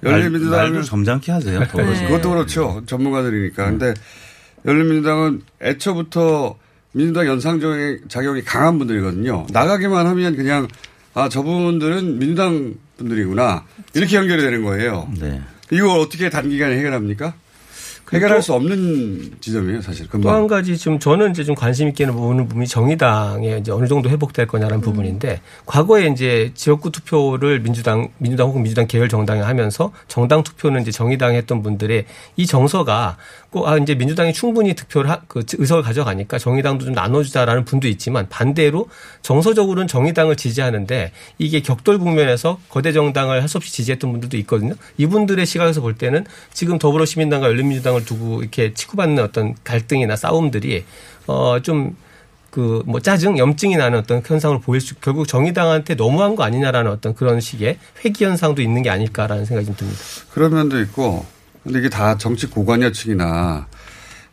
말- 0.00 0.14
열린민주당은 0.14 0.82
점잖게 0.82 1.32
하세요. 1.32 1.58
네. 1.74 2.06
그것도 2.06 2.30
그렇죠. 2.30 2.82
전문가들이니까. 2.86 3.64
근데 3.70 3.94
열린민주당은 4.64 5.42
애초부터 5.62 6.56
민주당 6.94 7.26
연상적인 7.26 8.02
작용이 8.08 8.42
강한 8.42 8.78
분들이거든요. 8.78 9.46
나가기만 9.50 10.06
하면 10.06 10.36
그냥 10.36 10.68
아 11.12 11.28
저분들은 11.28 12.18
민주당 12.18 12.74
분들이구나 12.96 13.64
이렇게 13.94 14.16
연결이 14.16 14.42
되는 14.42 14.62
거예요. 14.62 15.08
네. 15.20 15.42
이걸 15.70 15.90
어떻게 15.98 16.30
단기간에 16.30 16.78
해결합니까? 16.78 17.34
해결할 18.12 18.42
수 18.42 18.52
없는 18.54 19.32
지점이에요, 19.40 19.82
사실. 19.82 20.06
또. 20.08 20.30
한 20.30 20.46
가지 20.46 20.76
지금 20.76 20.98
저는 20.98 21.30
이제 21.30 21.42
좀 21.42 21.54
관심 21.54 21.88
있게 21.88 22.06
보는 22.06 22.48
부분이 22.48 22.66
정의당에 22.66 23.58
이제 23.58 23.72
어느 23.72 23.86
정도 23.86 24.08
회복될 24.10 24.46
거냐라는 24.46 24.80
부분인데 24.82 25.40
과거에 25.66 26.06
이제 26.06 26.52
지역구 26.54 26.92
투표를 26.92 27.60
민주당 27.60 28.08
민주당 28.18 28.48
혹은 28.48 28.62
민주당 28.62 28.86
계열 28.86 29.08
정당에 29.08 29.40
하면서 29.40 29.90
정당 30.06 30.42
투표는 30.42 30.82
이제 30.82 30.90
정의당에 30.90 31.36
했던 31.38 31.62
분들의 31.62 32.04
이 32.36 32.46
정서가 32.46 33.16
꼭 33.50 33.64
아 33.66 33.78
이제 33.78 33.94
민주당이 33.94 34.32
충분히 34.32 34.74
득표를 34.74 35.08
하, 35.10 35.20
그 35.26 35.42
의석을 35.56 35.82
가져가니까 35.82 36.38
정의당도 36.38 36.84
좀 36.84 36.94
나눠주자라는 36.94 37.64
분도 37.64 37.88
있지만 37.88 38.28
반대로 38.28 38.88
정서적으로는 39.22 39.86
정의당을 39.88 40.36
지지하는데 40.36 41.12
이게 41.38 41.60
격돌 41.60 41.98
국면에서 41.98 42.58
거대 42.68 42.92
정당을 42.92 43.40
할 43.40 43.48
수 43.48 43.58
없이 43.58 43.72
지지했던 43.72 44.10
분들도 44.10 44.36
있거든요. 44.38 44.74
이분들의 44.96 45.44
시각에서 45.46 45.80
볼 45.80 45.94
때는 45.94 46.24
지금 46.52 46.78
더불어시민당과 46.78 47.46
열린민주당 47.46 47.93
을 47.96 48.04
두고 48.04 48.42
이렇게 48.42 48.74
치고받는 48.74 49.22
어떤 49.22 49.54
갈등이나 49.64 50.16
싸움들이 50.16 50.84
어좀 51.26 51.96
그뭐 52.54 53.00
짜증, 53.00 53.36
염증이 53.36 53.76
나는 53.76 53.98
어떤 53.98 54.22
현상을 54.24 54.60
보일 54.60 54.80
수 54.80 54.94
결국 54.94 55.26
정의당한테 55.26 55.96
너무한 55.96 56.36
거 56.36 56.44
아니냐라는 56.44 56.88
어떤 56.88 57.12
그런 57.12 57.40
식의 57.40 57.78
회기 58.04 58.24
현상도 58.24 58.62
있는 58.62 58.82
게 58.82 58.90
아닐까라는 58.90 59.44
생각이 59.44 59.66
좀 59.66 59.74
듭니다. 59.74 60.00
그런 60.32 60.54
면도 60.54 60.80
있고, 60.82 61.26
근데 61.64 61.80
이게 61.80 61.88
다 61.88 62.16
정치 62.16 62.46
고관여층이나 62.46 63.66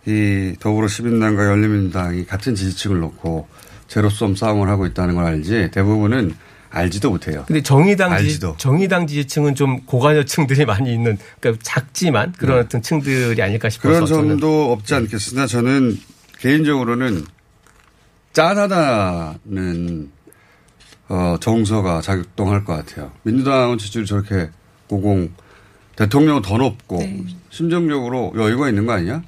이 0.05 0.55
더불어 0.59 0.87
시민당과 0.87 1.47
열린민당이 1.47 2.25
같은 2.27 2.53
지지층을 2.53 2.99
놓고 2.99 3.47
제로섬 3.87 4.35
싸움을 4.35 4.69
하고 4.69 4.85
있다는 4.85 5.15
걸 5.15 5.25
알지 5.25 5.71
대부분은 5.71 6.35
알지도 6.71 7.11
못해요. 7.11 7.43
근데 7.47 7.61
정의당 7.61 8.17
지지. 8.17 8.39
정의당 8.57 9.05
지지층은 9.05 9.55
좀 9.55 9.81
고관여층들이 9.85 10.65
많이 10.65 10.93
있는 10.93 11.17
그러니까 11.39 11.61
작지만 11.63 12.31
그런 12.37 12.57
네. 12.57 12.63
어떤 12.63 12.81
층들이 12.81 13.41
아닐까 13.41 13.69
싶어서 13.69 13.93
그런 13.93 14.05
저는 14.07 14.29
점도 14.29 14.71
없지 14.71 14.95
않겠으나 14.95 15.47
저는 15.47 15.97
개인적으로는 16.39 17.25
짠하다는 18.33 20.11
어, 21.09 21.35
정서가 21.41 21.99
작동할 22.01 22.63
것 22.63 22.73
같아요. 22.77 23.11
민주당은 23.23 23.77
지지율이 23.77 24.07
저렇게 24.07 24.49
고공 24.87 25.29
대통령은 25.97 26.41
더 26.41 26.57
높고 26.57 26.99
네. 26.99 27.25
심정적으로 27.49 28.33
여유가 28.37 28.69
있는 28.69 28.85
거 28.85 28.93
아니야? 28.93 29.21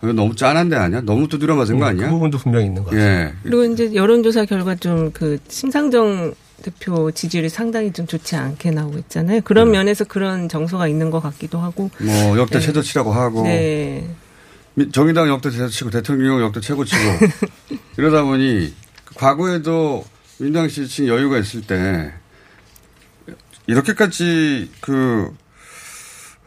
너무 0.00 0.34
짠한 0.34 0.68
데 0.68 0.76
아니야? 0.76 1.00
너무 1.00 1.28
두드려 1.28 1.54
맞은 1.56 1.78
거 1.78 1.84
음, 1.86 1.88
아니야? 1.88 2.06
그 2.06 2.12
부분도 2.12 2.38
분명히 2.38 2.66
있는 2.66 2.84
것 2.84 2.90
같아요. 2.90 3.04
예. 3.08 3.32
그리고 3.42 3.64
이제 3.64 3.94
여론조사 3.94 4.44
결과 4.44 4.74
좀 4.74 5.10
그 5.12 5.38
심상정 5.48 6.34
대표 6.62 7.10
지지율이 7.10 7.48
상당히 7.48 7.92
좀 7.92 8.06
좋지 8.06 8.36
않게 8.36 8.70
나오고 8.72 8.98
있잖아요. 8.98 9.40
그런 9.42 9.70
면에서 9.70 10.04
그런 10.04 10.48
정서가 10.48 10.88
있는 10.88 11.10
것 11.10 11.20
같기도 11.20 11.58
하고. 11.58 11.90
뭐 11.98 12.38
역대 12.38 12.58
네. 12.58 12.66
최저치라고 12.66 13.12
하고 13.12 13.42
네. 13.44 14.08
미- 14.74 14.90
정의당 14.90 15.28
역대 15.28 15.50
최저치고 15.50 15.90
대통령 15.90 16.40
역대 16.40 16.60
최고치고 16.60 17.02
이러다 17.96 18.22
보니 18.24 18.74
과거에도 19.14 20.04
민주당 20.38 20.68
지지층 20.68 21.08
여유가 21.08 21.38
있을 21.38 21.62
때 21.62 22.12
이렇게까지 23.66 24.70
그 24.80 25.34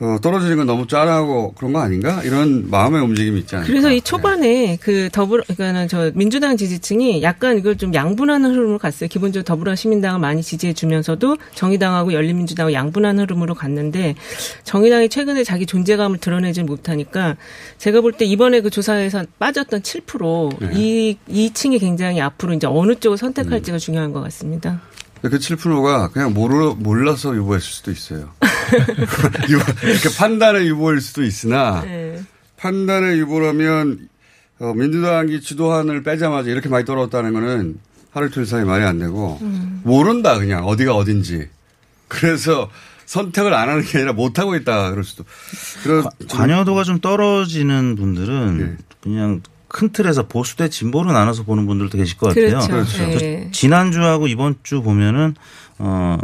어, 0.04 0.18
떨어지는 0.20 0.58
건 0.58 0.66
너무 0.66 0.88
짠하고 0.88 1.54
그런 1.54 1.74
거 1.74 1.80
아닌가? 1.80 2.24
이런 2.24 2.72
마음의 2.72 3.02
움직임이 3.04 3.40
있지 3.42 3.56
않을까? 3.56 3.68
그래서 3.72 3.92
이 3.92 4.02
초반에 4.02 4.78
그 4.82 5.10
더불어, 5.12 5.44
그러니까는 5.44 5.88
저 5.88 6.12
민주당 6.16 6.58
지지층이 6.58 7.22
약간 7.22 7.60
이걸 7.60 7.78
좀 7.78 7.94
양분하는 7.94 8.50
흐름으로 8.52 8.80
갔어요. 8.80 9.08
기본적으로 9.08 9.44
더불어 9.44 9.76
시민당을 9.76 10.20
많이 10.20 10.42
지지해 10.42 10.74
주면서도 10.74 11.38
정의당하고 11.54 12.14
열린민주당을 12.14 12.74
양분하는 12.74 13.24
흐름으로 13.26 13.54
갔는데 13.54 14.16
정의당이 14.64 15.10
최근에 15.10 15.44
자기 15.44 15.68
존재감을 15.68 16.18
드러내지 16.18 16.64
못하니까 16.64 17.36
제가 17.78 18.02
볼 18.02 18.12
때 18.12 18.26
이번에 18.26 18.62
그 18.62 18.70
조사에서 18.72 19.24
빠졌던 19.40 19.82
7% 19.84 20.60
네. 20.60 20.70
이, 20.76 21.18
이 21.28 21.54
층이 21.54 21.78
굉장히 21.80 22.20
앞으로 22.22 22.54
이제 22.54 22.66
어느 22.68 22.96
쪽을 22.96 23.18
선택할지가 23.18 23.78
중요한 23.78 24.12
것 24.14 24.22
같습니다. 24.24 24.82
그 25.22 25.30
7%가 25.30 26.10
그냥 26.10 26.34
모르, 26.34 26.74
몰라서 26.78 27.36
유보했을 27.36 27.68
수도 27.68 27.92
있어요. 27.92 28.32
이렇게 29.48 30.16
판단의 30.18 30.68
유보일 30.68 31.00
수도 31.02 31.24
있으나 31.24 31.82
네. 31.82 32.22
판단의 32.58 33.20
유보라면 33.20 34.10
어, 34.60 34.74
민주당이 34.74 35.42
주도한을 35.42 36.04
빼자마자 36.04 36.50
이렇게 36.50 36.70
많이 36.70 36.86
떨어졌다는 36.86 37.34
거는 37.34 37.80
하루 38.12 38.28
이틀 38.28 38.46
사이 38.46 38.64
말이 38.64 38.84
안 38.84 39.00
되고 39.00 39.40
음. 39.42 39.82
모른다 39.84 40.38
그냥 40.38 40.66
어디가 40.66 40.96
어딘지. 40.96 41.48
그래서 42.08 42.70
선택을 43.06 43.54
안 43.54 43.70
하는 43.70 43.84
게 43.84 44.00
아니라 44.00 44.14
못 44.14 44.40
하고 44.40 44.56
있다 44.56 44.90
그럴 44.92 45.04
수도. 45.04 45.24
그런 45.84 46.06
관여도가 46.30 46.84
좀 46.84 47.00
떨어지는 47.00 47.96
분들은 47.96 48.58
네. 48.58 48.78
그냥 49.02 49.42
큰 49.72 49.90
틀에서 49.90 50.28
보수 50.28 50.58
대 50.58 50.70
진보로 50.70 51.12
나눠서 51.14 51.44
보는 51.44 51.66
분들도 51.66 51.98
계실 51.98 52.18
것 52.18 52.28
같아요. 52.30 52.60
그렇죠. 52.60 52.68
그렇죠. 52.68 52.98
네. 53.20 53.50
지난주하고 53.52 54.28
이번 54.28 54.56
주 54.64 54.82
보면은 54.82 55.36
어 55.80 56.18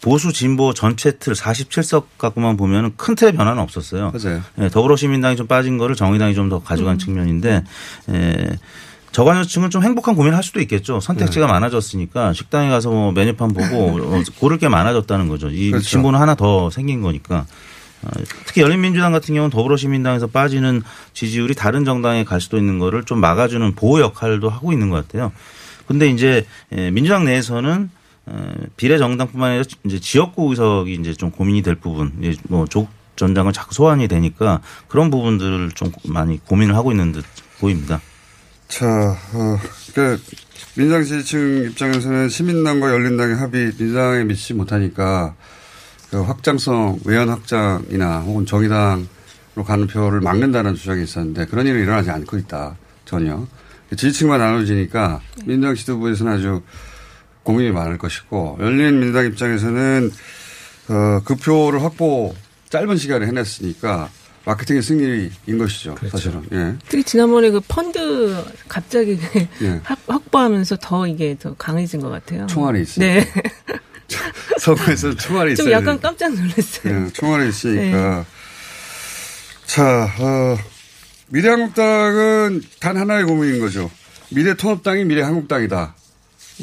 보수 0.00 0.32
진보 0.32 0.72
전체 0.72 1.18
틀 1.18 1.32
47석 1.32 2.04
갖고만 2.16 2.56
보면은 2.56 2.92
큰 2.96 3.16
틀의 3.16 3.32
변화는 3.32 3.60
없었어요. 3.60 4.12
맞아요. 4.12 4.40
예, 4.60 4.68
더불어시민당이 4.68 5.34
좀 5.36 5.46
빠진 5.48 5.78
거를 5.78 5.96
정의당이 5.96 6.34
좀 6.34 6.48
더 6.48 6.62
가져간 6.62 6.94
음. 6.94 6.98
측면인데 6.98 7.64
예, 8.10 8.56
저관여층은 9.10 9.70
좀 9.70 9.82
행복한 9.82 10.14
고민을 10.14 10.36
할 10.36 10.44
수도 10.44 10.60
있겠죠. 10.60 11.00
선택지가 11.00 11.46
많아졌으니까 11.48 12.34
식당에 12.34 12.68
가서 12.68 12.90
뭐 12.90 13.10
메뉴판 13.12 13.52
보고 13.52 13.96
어, 14.14 14.22
고를 14.38 14.58
게 14.58 14.68
많아졌다는 14.68 15.28
거죠. 15.28 15.48
이 15.50 15.70
그렇죠. 15.72 15.88
진보는 15.88 16.20
하나 16.20 16.34
더 16.36 16.70
생긴 16.70 17.00
거니까. 17.02 17.46
어, 18.02 18.10
특히 18.46 18.62
열린민주당 18.62 19.12
같은 19.12 19.34
경우는 19.34 19.50
더불어시민당에서 19.50 20.26
빠지는 20.28 20.82
지지율이 21.12 21.54
다른 21.54 21.84
정당에 21.84 22.24
갈 22.24 22.40
수도 22.40 22.58
있는 22.58 22.78
거를 22.78 23.04
좀 23.04 23.20
막아주는 23.20 23.74
보호 23.74 24.00
역할도 24.00 24.48
하고 24.48 24.72
있는 24.72 24.90
것 24.90 25.06
같아요. 25.06 25.32
근데 25.86 26.08
이제 26.08 26.46
예, 26.72 26.90
민주당 26.90 27.24
내에서는 27.24 27.90
어, 28.26 28.52
비례 28.76 28.98
정당뿐만 28.98 29.50
아니라 29.50 29.64
이제 29.84 30.00
지역구 30.00 30.50
의석이 30.50 30.94
이제 30.94 31.14
좀 31.14 31.30
고민이 31.30 31.62
될 31.62 31.76
부분, 31.76 32.12
뭐 32.48 32.66
조국 32.66 32.90
전장을 33.14 33.52
자꾸 33.52 33.74
소환이 33.74 34.08
되니까 34.08 34.60
그런 34.88 35.10
부분들을 35.10 35.70
좀 35.72 35.90
많이 36.04 36.38
고민을 36.44 36.74
하고 36.74 36.90
있는 36.90 37.12
듯 37.12 37.24
보입니다. 37.60 38.00
자, 38.68 38.86
어, 38.86 39.58
그 39.94 40.20
민주당 40.74 41.04
지지층 41.04 41.68
입장에서는 41.70 42.28
시민당과 42.28 42.90
열린당의 42.92 43.36
합의 43.36 43.72
민주당에 43.78 44.24
미치지 44.24 44.54
못하니까 44.54 45.34
그 46.10 46.22
확장성 46.22 47.00
외연 47.04 47.28
확장이나 47.28 48.20
혹은 48.20 48.46
정의당으로 48.46 49.64
가는 49.66 49.86
표를 49.86 50.20
막는다는 50.20 50.74
주장이 50.74 51.02
있었는데 51.02 51.46
그런 51.46 51.66
일은 51.66 51.80
일어나지 51.82 52.10
않고 52.10 52.36
있다 52.38 52.76
전혀 53.04 53.46
지지층만 53.90 54.38
나눠지니까 54.38 55.20
민주당 55.44 55.74
지도부에서는 55.74 56.32
아주 56.32 56.62
고민이 57.42 57.70
많을 57.70 57.98
것이고 57.98 58.58
열린 58.60 58.98
민주당 59.00 59.26
입장에서는 59.26 60.10
어, 60.88 61.20
그 61.24 61.34
표를 61.36 61.82
확보 61.82 62.34
짧은 62.70 62.96
시간에 62.96 63.26
해냈으니까 63.26 64.08
마케팅의 64.44 64.82
승리인 64.82 65.58
것이죠 65.58 65.96
사실은 66.08 66.42
예. 66.52 66.74
특히 66.88 67.02
지난번에 67.02 67.50
그 67.50 67.60
펀드 67.66 68.44
갑자기 68.68 69.18
예. 69.62 69.80
확- 69.82 69.98
확보하면서 70.06 70.76
더 70.80 71.06
이게 71.06 71.36
더 71.38 71.54
강해진 71.56 72.00
것 72.00 72.10
같아요. 72.10 72.46
총알이 72.46 72.82
있으니까. 72.82 73.12
네. 73.24 73.32
서구에서 74.60 75.14
총알이 75.16 75.56
좀 75.56 75.66
있어요. 75.66 75.76
약간 75.76 76.00
깜짝 76.00 76.32
놀랐어요. 76.34 77.06
예, 77.06 77.12
총알이 77.12 77.48
있으니까. 77.48 78.18
네. 78.18 78.24
자, 79.66 80.08
어, 80.18 80.56
미래한국당은 81.28 82.62
단 82.80 82.96
하나의 82.96 83.24
고민인 83.24 83.60
거죠. 83.60 83.90
미래통합당이 84.30 85.04
미래한국당이다. 85.04 85.94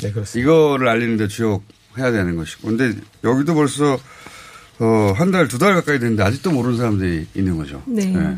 네, 0.02 0.12
그렇습니다. 0.12 0.40
이거를 0.40 0.88
알리는데 0.88 1.28
주력해야 1.28 2.12
되는 2.12 2.36
것이고. 2.36 2.68
근데 2.70 2.94
여기도 3.24 3.54
벌써 3.56 4.00
어, 4.80 5.14
한 5.16 5.32
달, 5.32 5.48
두 5.48 5.60
달 5.60 5.76
가까이 5.76 6.00
됐는데 6.00 6.24
아직도 6.24 6.52
모르는 6.52 6.78
사람들이 6.78 7.28
있는 7.36 7.58
거죠. 7.58 7.84
네. 7.86 8.14
예. 8.16 8.38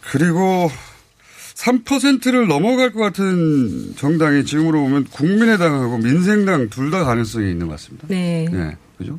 그리고 0.00 0.70
3%를 1.60 2.48
넘어갈 2.48 2.90
것 2.92 3.00
같은 3.00 3.94
정당이 3.96 4.44
지금으로 4.46 4.80
보면 4.82 5.04
국민의당하고 5.04 5.98
민생당 5.98 6.70
둘 6.70 6.90
다 6.90 7.04
가능성이 7.04 7.50
있는 7.50 7.66
것 7.68 7.74
같습니다. 7.74 8.06
네. 8.08 8.48
네. 8.50 8.76
그죠? 8.98 9.18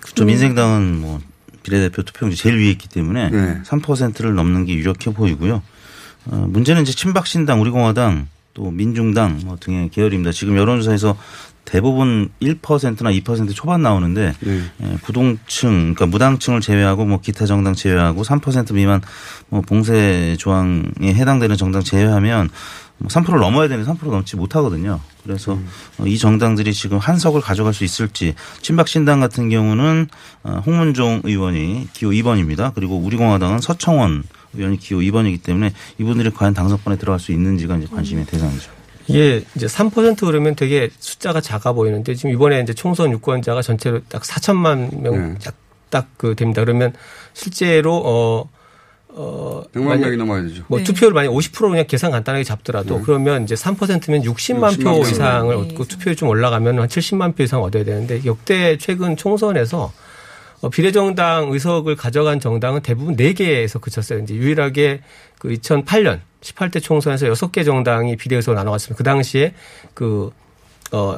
그렇죠. 0.00 0.24
민생당은 0.24 1.00
뭐 1.00 1.20
비례대표 1.62 2.02
투표용지 2.02 2.36
제일 2.36 2.58
위에 2.58 2.70
있기 2.70 2.88
때문에 2.88 3.30
네. 3.30 3.60
3%를 3.64 4.34
넘는 4.34 4.64
게 4.64 4.74
유력해 4.74 5.12
보이고요. 5.14 5.62
어, 6.26 6.46
문제는 6.48 6.82
이제 6.82 6.92
친박신당, 6.92 7.60
우리공화당, 7.60 8.28
또 8.54 8.70
민중당 8.70 9.40
뭐 9.44 9.56
등의 9.60 9.90
계열입니다. 9.90 10.32
지금 10.32 10.56
여론조사에서 10.56 11.16
대부분 11.64 12.30
1%나 12.40 13.10
2% 13.10 13.54
초반 13.54 13.82
나오는데 13.82 14.34
네. 14.40 14.62
예, 14.82 14.96
부동층, 15.02 15.94
그러니까 15.94 16.06
무당층을 16.06 16.60
제외하고 16.60 17.04
뭐 17.04 17.20
기타 17.20 17.46
정당 17.46 17.74
제외하고 17.74 18.22
3% 18.22 18.74
미만 18.74 19.00
뭐 19.48 19.60
봉쇄 19.60 20.36
조항에 20.38 20.84
해당되는 21.02 21.56
정당 21.56 21.82
제외하면 21.82 22.50
뭐 22.98 23.08
3%를 23.08 23.40
넘어야 23.40 23.68
되는데 23.68 23.90
3% 23.90 24.10
넘지 24.10 24.36
못하거든요. 24.36 25.00
그래서 25.24 25.58
어, 25.98 26.06
이 26.06 26.18
정당들이 26.18 26.72
지금 26.72 26.98
한 26.98 27.18
석을 27.18 27.40
가져갈 27.40 27.74
수 27.74 27.84
있을지 27.84 28.34
친박신당 28.60 29.20
같은 29.20 29.48
경우는 29.48 30.08
어, 30.44 30.62
홍문종 30.64 31.22
의원이 31.24 31.88
기호 31.92 32.10
2번입니다. 32.10 32.72
그리고 32.74 32.96
우리공화당은 32.98 33.60
서청원 33.60 34.22
의원이 34.54 34.78
기호 34.78 35.00
2번이기 35.00 35.42
때문에 35.42 35.72
이분들이 35.98 36.30
과연 36.30 36.54
당선권에 36.54 36.96
들어갈 36.96 37.18
수 37.18 37.32
있는지가 37.32 37.78
이제 37.78 37.86
관심의 37.90 38.26
대상이죠. 38.26 38.70
이게 39.06 39.44
이제 39.54 39.66
3% 39.66 40.20
그러면 40.26 40.54
되게 40.54 40.90
숫자가 40.98 41.40
작아 41.40 41.72
보이는데 41.72 42.14
지금 42.14 42.30
이번에 42.30 42.60
이제 42.60 42.72
총선 42.72 43.10
유권자가 43.12 43.62
전체로 43.62 44.00
딱 44.08 44.22
4천만 44.22 45.00
명딱그 45.00 46.34
됩니다. 46.36 46.62
그러면 46.62 46.92
실제로 47.32 48.02
어, 48.04 48.50
어. 49.08 49.62
100만 49.72 49.84
만약 49.84 50.00
명이 50.06 50.16
넘어야 50.16 50.42
되죠. 50.42 50.64
뭐 50.68 50.78
네. 50.78 50.84
투표를 50.84 51.14
만약 51.14 51.30
50% 51.30 51.70
그냥 51.70 51.84
계산 51.86 52.10
간단하게 52.10 52.44
잡더라도 52.44 53.00
그러면 53.02 53.44
이제 53.44 53.54
3%면 53.54 54.22
60만 54.22 54.72
60만 54.74 54.82
표 54.82 54.92
표. 54.94 55.00
이상을 55.02 55.54
네. 55.54 55.62
얻고 55.62 55.84
투표율이 55.84 56.16
좀 56.16 56.28
올라가면 56.28 56.80
한 56.80 56.88
70만 56.88 57.36
표 57.36 57.44
이상 57.44 57.62
얻어야 57.62 57.84
되는데 57.84 58.22
역대 58.24 58.76
최근 58.78 59.16
총선에서 59.16 59.84
어, 59.84 59.92
비례정당 60.70 61.50
의석을 61.52 61.96
가져간 61.96 62.40
정당은 62.40 62.82
대부분 62.82 63.16
4개에서 63.16 63.80
그쳤어요. 63.80 64.20
이제 64.20 64.34
유일하게 64.34 65.00
그 65.38 65.48
2008년 65.48 66.20
18대 66.40 66.82
총선에서 66.82 67.26
6개 67.32 67.64
정당이 67.64 68.16
비례의석을 68.16 68.54
나눠갔습니다. 68.56 68.96
그 68.96 69.02
당시에 69.04 69.54
그, 69.94 70.30
어, 70.92 71.16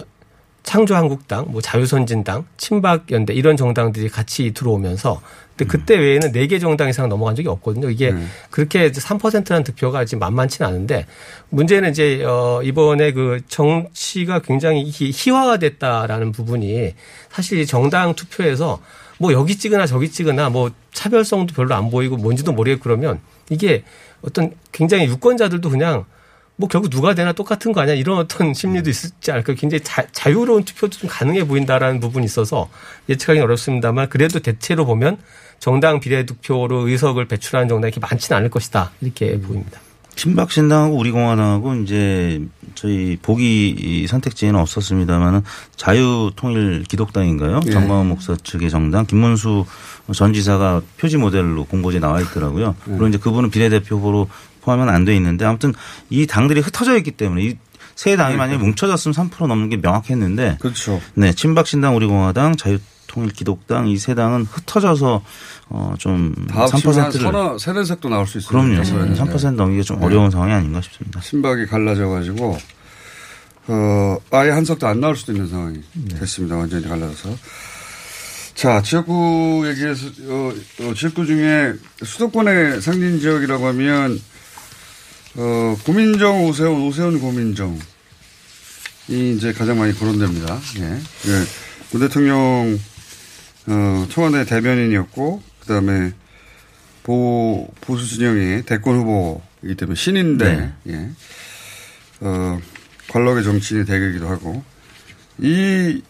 창조한국당, 0.62 1.46
뭐 1.52 1.60
자유선진당, 1.60 2.44
친박연대 2.56 3.32
이런 3.34 3.56
정당들이 3.56 4.08
같이 4.08 4.52
들어오면서 4.52 5.20
근데 5.56 5.70
그때 5.70 5.96
외에는 5.96 6.32
네 6.32 6.48
개 6.48 6.58
정당 6.58 6.88
이상 6.88 7.08
넘어간 7.08 7.36
적이 7.36 7.48
없거든요. 7.50 7.88
이게 7.88 8.10
음. 8.10 8.28
그렇게 8.50 8.90
3%라는 8.90 9.62
득표가 9.62 10.04
지금 10.04 10.18
만만치는 10.20 10.68
않은데 10.68 11.06
문제는 11.50 11.90
이제 11.90 12.22
어 12.24 12.60
이번에 12.64 13.12
그 13.12 13.40
정치가 13.48 14.40
굉장히 14.40 14.84
희- 14.90 15.12
희화가 15.14 15.58
됐다라는 15.58 16.32
부분이 16.32 16.94
사실 17.30 17.58
이 17.60 17.66
정당 17.66 18.14
투표에서 18.14 18.80
뭐 19.18 19.32
여기 19.32 19.56
찍으나 19.56 19.86
저기 19.86 20.10
찍으나 20.10 20.50
뭐 20.50 20.70
차별성도 20.92 21.54
별로 21.54 21.74
안 21.74 21.90
보이고 21.90 22.16
뭔지도 22.16 22.52
모르겠고 22.52 22.82
그러면 22.84 23.20
이게 23.50 23.84
어떤 24.22 24.52
굉장히 24.72 25.06
유권자들도 25.06 25.70
그냥 25.70 26.04
뭐 26.56 26.68
결국 26.68 26.90
누가 26.90 27.14
되나 27.14 27.32
똑같은 27.32 27.72
거 27.72 27.82
아니야? 27.82 27.94
이런 27.94 28.18
어떤 28.18 28.54
심리도 28.54 28.88
있지 28.88 29.30
않을까. 29.30 29.54
굉장히 29.54 29.84
자, 29.84 30.06
자유로운 30.12 30.64
투표도 30.64 30.96
좀 30.96 31.10
가능해 31.10 31.46
보인다라는 31.46 32.00
부분이 32.00 32.24
있어서 32.24 32.70
예측하기는 33.08 33.44
어렵습니다만 33.44 34.08
그래도 34.08 34.40
대체로 34.40 34.86
보면 34.86 35.18
정당 35.58 36.00
비례 36.00 36.24
득표로 36.24 36.88
의석을 36.88 37.26
배출하는 37.28 37.68
정당이 37.68 37.90
이렇게 37.90 38.00
많지는 38.00 38.38
않을 38.38 38.50
것이다. 38.50 38.92
이렇게 39.02 39.38
보입니다. 39.38 39.80
친박신당하고 40.16 40.96
우리공화당하고 40.96 41.74
이제 41.76 42.42
저희 42.74 43.16
보기 43.22 44.06
선택지에는 44.08 44.58
없었습니다만은 44.58 45.42
자유통일 45.76 46.84
기독당인가요? 46.88 47.60
예. 47.66 47.70
정광훈 47.70 48.08
목사 48.08 48.34
측의 48.36 48.70
정당 48.70 49.06
김문수 49.06 49.64
전 50.14 50.32
지사가 50.32 50.82
표지 50.98 51.16
모델로 51.16 51.64
공보지에 51.66 52.00
나와 52.00 52.20
있더라고요. 52.20 52.74
예. 52.88 52.92
물론 52.92 53.10
이제 53.10 53.18
그분은 53.18 53.50
비례대표 53.50 53.96
후보로 53.96 54.28
포함은 54.62 54.88
안 54.88 55.04
돼 55.04 55.14
있는데 55.16 55.44
아무튼 55.44 55.72
이 56.10 56.26
당들이 56.26 56.60
흩어져 56.60 56.96
있기 56.96 57.12
때문에 57.12 57.42
이 57.44 57.56
세 57.96 58.14
당이 58.14 58.32
네. 58.32 58.36
만약에 58.36 58.58
뭉쳐졌으면 58.58 59.14
3% 59.14 59.46
넘는 59.46 59.70
게 59.70 59.78
명확했는데 59.78 60.58
그렇죠. 60.60 61.00
네, 61.14 61.32
친박신당, 61.32 61.96
우리공화당, 61.96 62.56
자유 62.56 62.78
통일기독당 63.20 63.88
이 63.88 63.96
세 63.96 64.14
당은 64.14 64.44
흩어져서 64.44 65.22
어좀 65.70 66.46
다 66.48 66.62
합치면 66.62 66.98
한 66.98 67.10
3%를 67.10 67.20
서너 67.22 67.58
세네 67.58 67.84
색도 67.84 68.08
나올 68.10 68.26
수 68.26 68.38
있어요. 68.38 68.50
그럼요. 68.50 68.82
네. 68.82 69.14
3% 69.14 69.54
넘기가 69.54 69.82
좀 69.82 69.98
네. 70.00 70.06
어려운 70.06 70.30
상황이 70.30 70.52
아닌가 70.52 70.80
싶습니다. 70.82 71.20
신박이 71.22 71.66
갈라져 71.66 72.08
가지고 72.08 72.56
어 73.68 74.18
아예 74.30 74.50
한 74.50 74.64
석도 74.64 74.86
안 74.86 75.00
나올 75.00 75.16
수도 75.16 75.32
있는 75.32 75.48
상황이 75.48 75.80
네. 75.94 76.14
됐습니다. 76.20 76.56
완전히 76.56 76.86
갈라져서. 76.86 77.30
자 78.54 78.80
지역구 78.82 79.64
얘기해서 79.66 80.06
어, 80.28 80.52
어, 80.82 80.94
지역구 80.94 81.26
중에 81.26 81.72
수도권의 82.04 82.80
상징 82.80 83.18
지역이라고 83.20 83.66
하면 83.68 84.20
어 85.36 85.76
고민정 85.84 86.44
오세훈 86.46 86.82
오세훈 86.82 87.18
고민정 87.20 87.78
이 89.08 89.34
이제 89.36 89.52
가장 89.52 89.78
많이 89.78 89.98
거론됩니다. 89.98 90.58
예. 90.78 90.84
예. 90.84 91.44
문 91.92 92.00
대통령 92.00 92.78
어, 93.68 94.06
청와대 94.08 94.44
대변인이었고 94.44 95.42
그다음에 95.60 96.12
보 97.02 97.68
보수 97.80 98.06
진영의 98.06 98.64
대권 98.64 98.96
후보이기 98.96 99.76
때문에 99.76 99.94
신인데 99.94 100.72
예. 100.88 101.10
어, 102.20 102.58
관록의 103.08 103.44
정치인의 103.44 103.86
대결이기도 103.86 104.28
하고 104.28 104.62
이, 105.38 106.02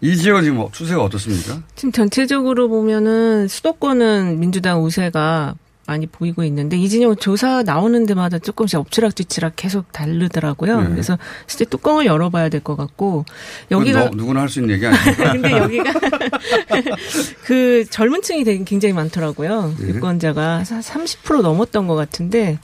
이 0.00 0.16
지역은 0.16 0.42
지금 0.42 0.56
뭐 0.56 0.70
추세가 0.72 1.02
어떻습니까? 1.02 1.62
지금 1.76 1.92
전체적으로 1.92 2.68
보면은 2.68 3.46
수도권은 3.48 4.40
민주당 4.40 4.82
우세가 4.82 5.54
많이 5.92 6.06
보이고 6.06 6.42
있는데 6.44 6.78
이진영 6.78 7.16
조사 7.16 7.62
나오는 7.62 8.06
데마다 8.06 8.38
조금씩 8.38 8.78
엎치락뒤치락 8.78 9.52
계속 9.56 9.92
다르더라고요. 9.92 10.80
네. 10.80 10.88
그래서 10.90 11.18
실제 11.46 11.64
뚜껑을 11.66 12.06
열어봐야 12.06 12.48
될 12.48 12.62
것 12.62 12.76
같고 12.76 13.24
여기가 13.70 14.04
너- 14.06 14.10
누구나 14.16 14.40
할 14.42 14.48
수 14.48 14.60
있는 14.60 14.74
얘기 14.74 14.86
아닙니까? 14.86 15.32
근데 15.32 15.50
여기가 15.52 15.92
그 17.44 17.84
젊은 17.90 18.22
층이 18.22 18.44
되게 18.44 18.64
굉장히 18.64 18.92
많더라고요. 18.94 19.74
네. 19.78 19.88
유권자가 19.88 20.62
30% 20.64 21.42
넘었던 21.42 21.86
것 21.86 21.94
같은데 21.94 22.58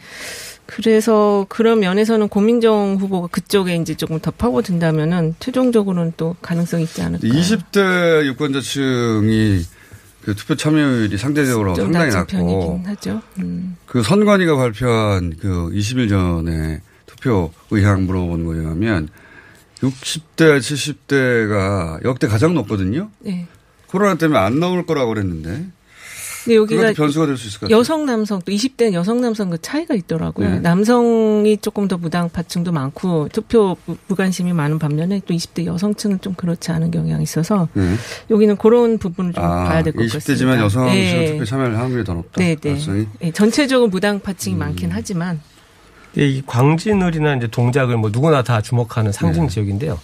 그래서 0.67 1.47
그런 1.49 1.81
면에서는 1.81 2.29
고민정 2.29 2.97
후보가 3.01 3.29
그쪽에 3.29 3.77
이제 3.77 3.95
조금 3.95 4.21
더 4.21 4.31
파고든다면은 4.31 5.35
최종적으로는 5.41 6.13
또 6.17 6.37
가능성이 6.43 6.85
있지 6.85 7.01
않을까. 7.03 7.27
20대 7.27 8.25
유권자층이 8.27 9.65
그 10.29 10.35
투표 10.35 10.55
참여율이 10.57 11.17
상대적으로 11.17 11.73
좀 11.73 11.91
상당히 11.91 12.13
낮고. 12.13 12.83
음. 13.39 13.77
그 13.87 14.03
선관위가 14.03 14.57
발표한 14.57 15.35
그 15.41 15.71
20일 15.73 16.11
전에 16.11 16.83
투표 17.07 17.51
의향 17.71 18.05
물어본 18.05 18.45
거에 18.45 18.59
의하면 18.59 19.09
60대, 19.81 20.59
70대가 20.59 22.05
역대 22.05 22.27
가장 22.27 22.53
높거든요. 22.53 23.09
네. 23.21 23.47
코로나 23.87 24.17
때문에 24.17 24.39
안 24.39 24.61
나올 24.61 24.85
거라고 24.85 25.15
그랬는데 25.15 25.69
근데 26.45 26.57
여기가 26.57 26.93
변수가 26.93 27.27
될 27.27 27.37
수 27.37 27.47
있을 27.49 27.61
것 27.61 27.67
같아요. 27.67 27.79
여성 27.79 28.07
남성 28.07 28.41
또 28.45 28.53
20대는 28.53 28.93
여성 28.93 29.21
남성 29.21 29.51
그 29.51 29.61
차이가 29.61 29.95
있더라고요. 29.95 30.49
네. 30.49 30.61
남성이 30.61 31.57
조금 31.59 31.89
더 31.89 31.97
무당 31.99 32.29
파층도 32.31 32.73
많고 32.73 33.29
투표 33.33 33.77
무- 33.87 33.97
무관심이 34.07 34.53
많은 34.53 34.79
반면에 34.79 35.21
또 35.27 35.35
20대 35.35 35.65
여성층은 35.67 36.21
좀 36.21 36.35
그렇지 36.35 36.71
않은 36.73 36.91
경향이 36.91 37.23
있어서 37.23 37.69
네. 37.75 37.95
여기는 38.31 38.57
그런 38.57 38.99
부분을 38.99 39.33
좀 39.33 39.45
아, 39.45 39.65
봐야 39.65 39.83
될 39.83 39.93
것 39.93 40.11
같습니다. 40.11 40.19
20대지만 40.35 40.61
여성 40.63 40.87
네. 40.87 41.27
투표 41.33 41.45
참여할 41.45 41.77
확률이 41.77 42.05
더 42.05 42.15
높다. 42.15 42.41
네, 42.41 42.55
네. 42.55 42.71
가능성이. 42.71 43.07
네, 43.21 43.31
전체적으로 43.33 43.89
무당 43.89 44.21
파층이 44.21 44.57
음. 44.57 44.59
많긴 44.59 44.91
하지만 44.93 45.41
예, 46.17 46.27
이 46.27 46.43
광진을이나 46.47 47.37
이제 47.37 47.47
동작을 47.49 47.97
뭐 47.99 48.11
누구나 48.11 48.43
다 48.43 48.61
주목하는 48.63 49.13
상징 49.13 49.45
네. 49.45 49.49
지역인데요. 49.51 49.99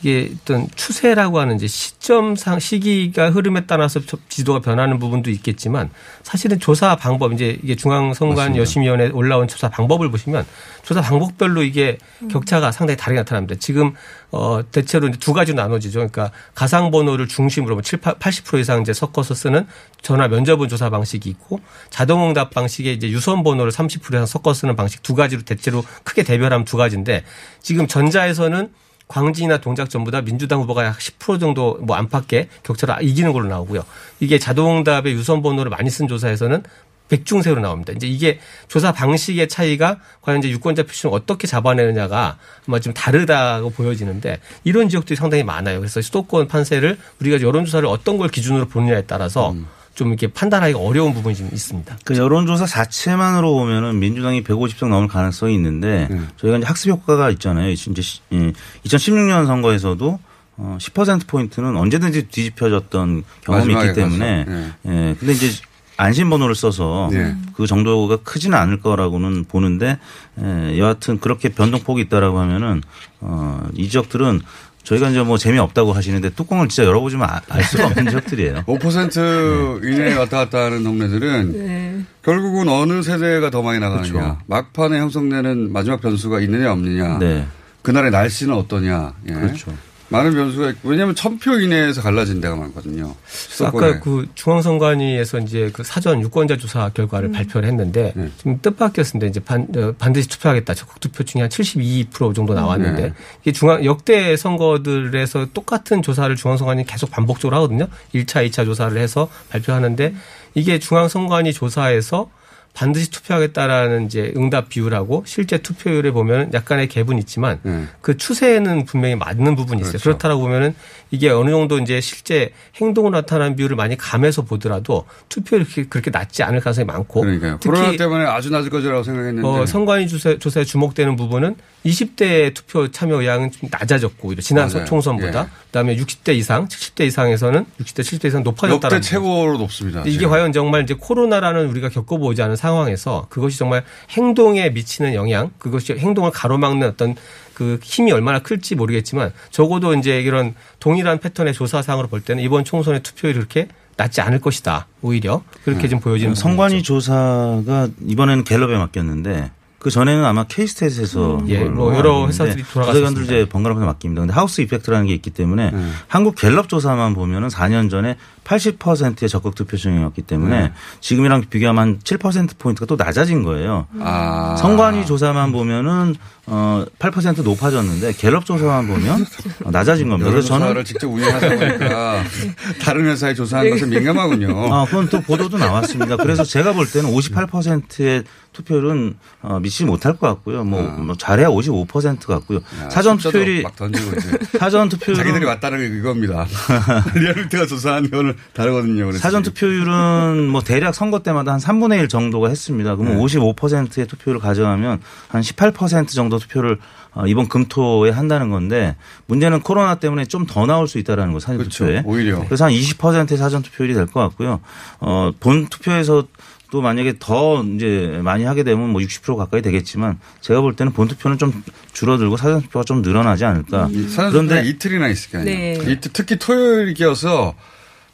이게 0.00 0.30
어떤 0.42 0.68
추세라고 0.76 1.40
하는 1.40 1.56
이제 1.56 1.66
시점상 1.66 2.60
시기가 2.60 3.30
흐름에 3.30 3.66
따라서 3.66 3.98
저- 4.06 4.16
지도가 4.28 4.60
변하는 4.60 4.98
부분도 5.00 5.28
있겠지만 5.30 5.90
사실은 6.22 6.60
조사 6.60 6.94
방법 6.94 7.32
이제 7.32 7.58
이게 7.64 7.74
중앙선관 7.74 8.56
여심위원회 8.56 9.08
올라온 9.08 9.48
조사 9.48 9.68
방법을 9.68 10.10
보시면 10.10 10.46
조사 10.84 11.00
방법별로 11.00 11.62
이게 11.64 11.98
격차가 12.30 12.70
상당히 12.70 12.96
다르게 12.96 13.20
나타납니다. 13.20 13.56
지금 13.58 13.94
어 14.30 14.60
대체로 14.70 15.08
이제 15.08 15.18
두 15.18 15.32
가지로 15.32 15.56
나눠지죠. 15.60 15.98
그러니까 15.98 16.30
가상 16.54 16.90
번호를 16.92 17.26
중심으로 17.26 17.74
뭐 17.74 17.82
7, 17.82 17.98
80% 18.00 18.60
이상 18.60 18.80
이제 18.82 18.92
섞어서 18.92 19.34
쓰는 19.34 19.66
전화 20.00 20.28
면접은 20.28 20.68
조사 20.68 20.90
방식이 20.90 21.28
있고 21.30 21.60
자동 21.90 22.28
응답 22.28 22.50
방식에 22.50 22.92
이제 22.92 23.08
유선 23.10 23.42
번호를 23.42 23.72
30% 23.72 24.14
이상 24.14 24.26
섞어 24.26 24.54
쓰는 24.54 24.76
방식 24.76 25.02
두 25.02 25.14
가지로 25.14 25.42
대체로 25.42 25.82
크게 26.04 26.22
대별하면 26.22 26.64
두 26.64 26.76
가지인데 26.76 27.24
지금 27.62 27.86
전자에서는 27.88 28.70
광진이나 29.08 29.58
동작 29.58 29.90
전부 29.90 30.10
다 30.10 30.20
민주당 30.20 30.60
후보가 30.60 30.84
약 30.84 30.98
10% 30.98 31.40
정도 31.40 31.78
뭐 31.80 31.96
안팎의 31.96 32.48
격차를 32.62 33.02
이기는 33.02 33.32
걸로 33.32 33.48
나오고요. 33.48 33.82
이게 34.20 34.38
자동응답의 34.38 35.14
유선 35.14 35.42
번호를 35.42 35.70
많이 35.70 35.90
쓴 35.90 36.06
조사에서는 36.06 36.62
백중세로 37.08 37.60
나옵니다. 37.60 37.92
이제 37.96 38.06
이게 38.06 38.38
조사 38.68 38.92
방식의 38.92 39.48
차이가 39.48 39.98
과연 40.20 40.40
이제 40.40 40.50
유권자 40.50 40.82
표심을 40.82 41.14
어떻게 41.14 41.46
잡아내느냐가 41.46 42.36
아마 42.66 42.78
좀 42.80 42.92
다르다고 42.92 43.70
보여지는데 43.70 44.40
이런 44.64 44.90
지역들이 44.90 45.16
상당히 45.16 45.42
많아요. 45.42 45.80
그래서 45.80 46.02
수도권 46.02 46.48
판세를 46.48 46.98
우리가 47.20 47.40
여론조사를 47.40 47.88
어떤 47.88 48.18
걸 48.18 48.28
기준으로 48.28 48.68
보느냐에 48.68 49.04
따라서 49.06 49.54
좀 49.98 50.08
이렇게 50.10 50.28
판단하기가 50.28 50.78
어려운 50.78 51.12
부분이 51.12 51.34
좀 51.34 51.48
있습니다. 51.52 51.98
그 52.04 52.16
여론조사 52.16 52.66
자체만으로 52.66 53.52
보면은 53.52 53.98
민주당이 53.98 54.44
150석 54.44 54.86
넘을 54.88 55.08
가능성이 55.08 55.54
있는데 55.56 56.08
저희가 56.36 56.58
이제 56.58 56.66
학습 56.68 56.90
효과가 56.90 57.30
있잖아요. 57.30 57.68
이제 57.72 58.00
시- 58.00 58.20
예, 58.32 58.52
2016년 58.84 59.46
선거에서도 59.48 60.20
어, 60.58 60.78
10% 60.80 61.26
포인트는 61.26 61.76
언제든지 61.76 62.28
뒤집혀졌던 62.28 63.24
경험이 63.44 63.72
있기 63.74 63.92
때문에 63.94 64.44
가서, 64.44 64.56
예. 64.86 64.90
예. 65.10 65.14
근데 65.18 65.32
이제 65.32 65.50
안심 65.96 66.30
번호를 66.30 66.54
써서 66.54 67.10
예. 67.12 67.34
그 67.54 67.66
정도가 67.66 68.18
크지는 68.18 68.56
않을 68.56 68.78
거라고는 68.80 69.46
보는데 69.46 69.98
예, 70.40 70.78
여하튼 70.78 71.18
그렇게 71.18 71.48
변동폭이 71.48 72.02
있다라고 72.02 72.38
하면은 72.38 72.82
어, 73.20 73.66
이 73.74 73.88
지역들은 73.88 74.42
저희가 74.88 75.10
이제 75.10 75.22
뭐 75.22 75.36
재미없다고 75.36 75.92
하시는데 75.92 76.30
뚜껑을 76.30 76.68
진짜 76.68 76.86
열어보지만 76.88 77.28
아- 77.28 77.40
알 77.50 77.62
수가 77.62 77.86
없는 77.88 78.08
지역들이에요. 78.08 78.64
5% 78.66 79.84
이내에 79.84 80.14
왔다 80.14 80.38
갔다 80.38 80.64
하는 80.64 80.82
동네들은 80.82 81.52
네. 81.52 82.00
결국은 82.22 82.68
어느 82.68 83.02
세대가 83.02 83.50
더 83.50 83.60
많이 83.62 83.78
나가느냐. 83.80 84.10
그렇죠. 84.12 84.38
막판에 84.46 84.98
형성되는 84.98 85.72
마지막 85.72 86.00
변수가 86.00 86.40
있느냐 86.40 86.72
없느냐. 86.72 87.18
네. 87.18 87.46
그날의 87.82 88.10
날씨는 88.10 88.54
어떠냐. 88.54 89.12
예. 89.28 89.32
그렇죠. 89.34 89.72
많은 90.10 90.32
변수가 90.32 90.70
있고 90.70 90.88
왜냐하면 90.88 91.14
천표 91.14 91.60
이내에서 91.60 92.00
갈라진 92.00 92.40
데가 92.40 92.56
많거든요. 92.56 93.14
수도권에. 93.26 93.86
아까 93.86 94.00
그 94.00 94.26
중앙선관위에서 94.34 95.40
이제 95.40 95.70
그 95.72 95.84
사전 95.84 96.20
유권자 96.22 96.56
조사 96.56 96.88
결과를 96.88 97.30
발표를 97.30 97.68
했는데 97.68 98.12
네. 98.16 98.30
좀 98.38 98.58
뜻밖이었습니다. 98.62 99.26
이제 99.26 99.40
반, 99.40 99.66
어, 99.76 99.92
반드시 99.98 100.28
투표하겠다. 100.28 100.74
적극 100.74 101.00
투표 101.00 101.24
중에 101.24 101.42
한 101.42 101.50
72% 101.50 102.34
정도 102.34 102.54
나왔는데 102.54 103.02
네. 103.02 103.12
이게 103.42 103.52
중앙 103.52 103.84
역대 103.84 104.36
선거들에서 104.36 105.48
똑같은 105.52 106.02
조사를 106.02 106.34
중앙선관위 106.34 106.84
계속 106.84 107.10
반복적으로 107.10 107.56
하거든요. 107.56 107.86
1차, 108.14 108.48
2차 108.48 108.64
조사를 108.64 108.96
해서 108.96 109.28
발표하는데 109.50 110.14
이게 110.54 110.78
중앙선관위 110.78 111.52
조사에서 111.52 112.30
반드시 112.78 113.10
투표하겠다라는 113.10 114.06
이제 114.06 114.32
응답 114.36 114.68
비율하고 114.68 115.24
실제 115.26 115.58
투표율에 115.58 116.12
보면 116.12 116.52
약간의 116.54 116.86
갭은 116.86 117.18
있지만 117.18 117.58
그 118.00 118.16
추세는 118.16 118.84
분명히 118.84 119.16
맞는 119.16 119.56
부분이 119.56 119.80
있어요. 119.80 119.92
네. 119.94 119.98
그렇죠. 119.98 120.04
그렇다라고 120.04 120.42
보면은 120.42 120.76
이게 121.10 121.28
어느 121.28 121.50
정도 121.50 121.80
이제 121.80 122.00
실제 122.00 122.52
행동으로 122.76 123.16
나타나는 123.16 123.56
비율을 123.56 123.74
많이 123.74 123.96
감해서 123.96 124.42
보더라도 124.42 125.06
투표율이 125.28 125.64
그렇게, 125.64 125.88
그렇게 125.88 126.10
낮지 126.12 126.44
않을 126.44 126.60
가능성이 126.60 126.84
많고 126.84 127.22
그러니까요. 127.22 127.58
특히 127.60 127.74
코로나 127.74 127.96
때문에 127.96 128.24
아주 128.26 128.50
낮을 128.50 128.70
거라고 128.70 129.02
생각했는데. 129.02 129.48
어, 129.48 129.66
선관위 129.66 130.06
조사, 130.06 130.38
조사에 130.38 130.62
주목되는 130.62 131.16
부분은 131.16 131.56
20대 131.84 132.54
투표 132.54 132.88
참여 132.90 133.20
의향은 133.20 133.50
좀 133.50 133.70
낮아졌고 133.72 134.28
오히려 134.28 134.40
지난 134.40 134.68
맞아요. 134.68 134.84
총선보다 134.84 135.40
예. 135.40 135.46
그다음에 135.66 135.96
60대 135.96 136.36
이상, 136.36 136.68
70대 136.68 137.06
이상에서는 137.06 137.66
60대, 137.80 138.00
70대 138.00 138.26
이상 138.26 138.42
높아졌다는 138.44 138.96
역대 138.96 139.00
최고로 139.00 139.58
높습니다. 139.58 140.02
이게. 140.06 140.28
과연 140.28 140.52
정말 140.52 140.82
이제 140.82 140.94
코로나라는 140.94 141.68
우리가 141.70 141.88
겪어보지 141.88 142.42
않은 142.42 142.56
상황에서 142.68 143.26
그것이 143.30 143.58
정말 143.58 143.84
행동에 144.10 144.70
미치는 144.70 145.14
영향, 145.14 145.50
그것이 145.58 145.94
행동을 145.94 146.30
가로막는 146.30 146.86
어떤 146.86 147.14
그 147.54 147.78
힘이 147.82 148.12
얼마나 148.12 148.38
클지 148.38 148.76
모르겠지만 148.76 149.32
적어도 149.50 149.94
이제 149.94 150.20
이런 150.20 150.54
동일한 150.78 151.18
패턴의 151.18 151.54
조사 151.54 151.82
상으로 151.82 152.08
볼 152.08 152.20
때는 152.20 152.42
이번 152.42 152.64
총선의 152.64 153.02
투표율이 153.02 153.38
그렇게 153.38 153.68
낮지 153.96 154.20
않을 154.20 154.40
것이다. 154.40 154.86
오히려 155.02 155.42
그렇게 155.64 155.88
좀 155.88 155.98
보여지는 155.98 156.36
성관위 156.36 156.82
조사가 156.84 157.88
이번에는 158.06 158.44
갤럽에 158.44 158.76
맡겼는데 158.76 159.50
그 159.80 159.90
전에는 159.90 160.24
아마 160.24 160.44
케이스탯에서 160.44 161.48
예, 161.48 161.64
뭐 161.64 161.94
여러 161.94 162.26
회사들이 162.26 162.64
돌아갔었습니다. 162.64 162.92
조사관들 162.92 163.24
이제 163.24 163.48
번갈아가면서 163.48 163.86
맡깁니다. 163.86 164.22
근데 164.22 164.34
하우스 164.34 164.60
이펙트라는 164.60 165.06
게 165.06 165.14
있기 165.14 165.30
때문에 165.30 165.72
한국 166.08 166.34
갤럽 166.34 166.68
조사만 166.68 167.14
보면은 167.14 167.48
4년 167.48 167.90
전에 167.90 168.16
80%의 168.48 169.28
적극 169.28 169.54
투표층이었기 169.54 170.22
때문에 170.22 170.60
네. 170.60 170.72
지금이랑 171.00 171.44
비교하면 171.50 171.98
한7% 171.98 172.58
포인트가 172.58 172.86
또 172.86 172.96
낮아진 172.96 173.42
거예요. 173.42 173.86
아. 174.00 174.56
성관위 174.58 175.04
조사만 175.04 175.52
보면은 175.52 176.14
어8% 176.46 177.42
높아졌는데 177.42 178.12
갤럽 178.14 178.46
조사만 178.46 178.86
보면 178.86 179.26
어, 179.64 179.70
낮아진 179.70 180.08
겁니다. 180.08 180.30
그래서 180.30 180.48
저는 180.48 180.82
직접 180.84 181.06
운영하다 181.06 181.48
보니까 181.48 182.24
다른 182.80 183.04
회사에 183.04 183.34
조사한 183.34 183.68
것은 183.68 183.90
민감하군요. 183.90 184.72
아, 184.72 184.86
그건 184.86 185.10
또 185.10 185.20
보도도 185.20 185.58
나왔습니다. 185.58 186.16
그래서 186.16 186.44
제가 186.44 186.72
볼 186.72 186.90
때는 186.90 187.10
58%의 187.10 188.24
투표율은 188.54 189.14
어, 189.42 189.60
미치지 189.60 189.84
못할 189.84 190.16
것 190.16 190.26
같고요. 190.26 190.64
뭐, 190.64 190.82
뭐 190.82 191.16
잘해야 191.16 191.48
55% 191.48 192.26
같고요. 192.26 192.60
사전 192.90 193.18
숫자도 193.18 193.38
투표율이 193.38 193.62
막 193.62 193.76
던지고. 193.76 194.12
사전 194.58 194.88
투표율은 194.88 195.22
자기들이 195.22 195.44
맞다는 195.44 195.78
게 195.78 195.88
그겁니다. 195.90 196.46
리얼미터가 197.14 197.66
조사한 197.66 198.10
거는 198.10 198.34
다르거든요. 198.54 199.06
그래서 199.06 199.18
사전 199.20 199.42
투표율은 199.42 200.48
뭐 200.48 200.62
대략 200.62 200.94
선거 200.94 201.20
때마다 201.20 201.52
한 201.52 201.60
3분의 201.60 201.98
1 202.00 202.08
정도가 202.08 202.48
했습니다. 202.48 202.96
그러면 202.96 203.18
네. 203.18 203.22
55%의 203.24 204.06
투표를 204.06 204.40
가져가면 204.40 205.00
한 205.28 205.42
18% 205.42 206.08
정도 206.08 206.38
투표를 206.38 206.78
어, 207.12 207.26
이번 207.26 207.48
금토에 207.48 208.10
한다는 208.10 208.50
건데 208.50 208.96
문제는 209.26 209.60
코로나 209.60 209.96
때문에 209.96 210.24
좀 210.26 210.46
더 210.46 210.66
나올 210.66 210.86
수 210.88 210.98
있다라는 210.98 211.32
거 211.32 211.40
사전 211.40 211.58
그렇죠. 211.58 211.84
투표에. 211.86 212.02
오히려. 212.04 212.44
그래서 212.44 212.64
한 212.66 212.72
20%의 212.72 213.36
사전 213.38 213.62
투표율이 213.62 213.94
될 213.94 214.06
것 214.06 214.20
같고요. 214.20 214.60
어, 215.00 215.32
본 215.40 215.66
투표에서 215.68 216.24
또 216.70 216.82
만약에 216.82 217.14
더 217.18 217.62
이제 217.64 218.20
많이 218.22 218.44
하게 218.44 218.62
되면 218.62 218.90
뭐 218.90 219.00
60% 219.00 219.36
가까이 219.36 219.62
되겠지만 219.62 220.18
제가 220.42 220.60
볼 220.60 220.76
때는 220.76 220.92
본 220.92 221.08
투표는 221.08 221.38
좀 221.38 221.62
줄어들고 221.94 222.36
사전 222.36 222.60
투표가 222.60 222.84
좀 222.84 223.00
늘어나지 223.00 223.46
않을까. 223.46 223.88
이 223.90 224.02
사전 224.08 224.42
투표가 224.46 224.60
이틀이나 224.60 225.08
있을 225.08 225.30
거 225.30 225.38
아니에요. 225.38 225.82
네. 225.82 225.92
이틀, 225.92 226.12
특히 226.12 226.36
토요일이 226.38 226.92
껴서 226.92 227.54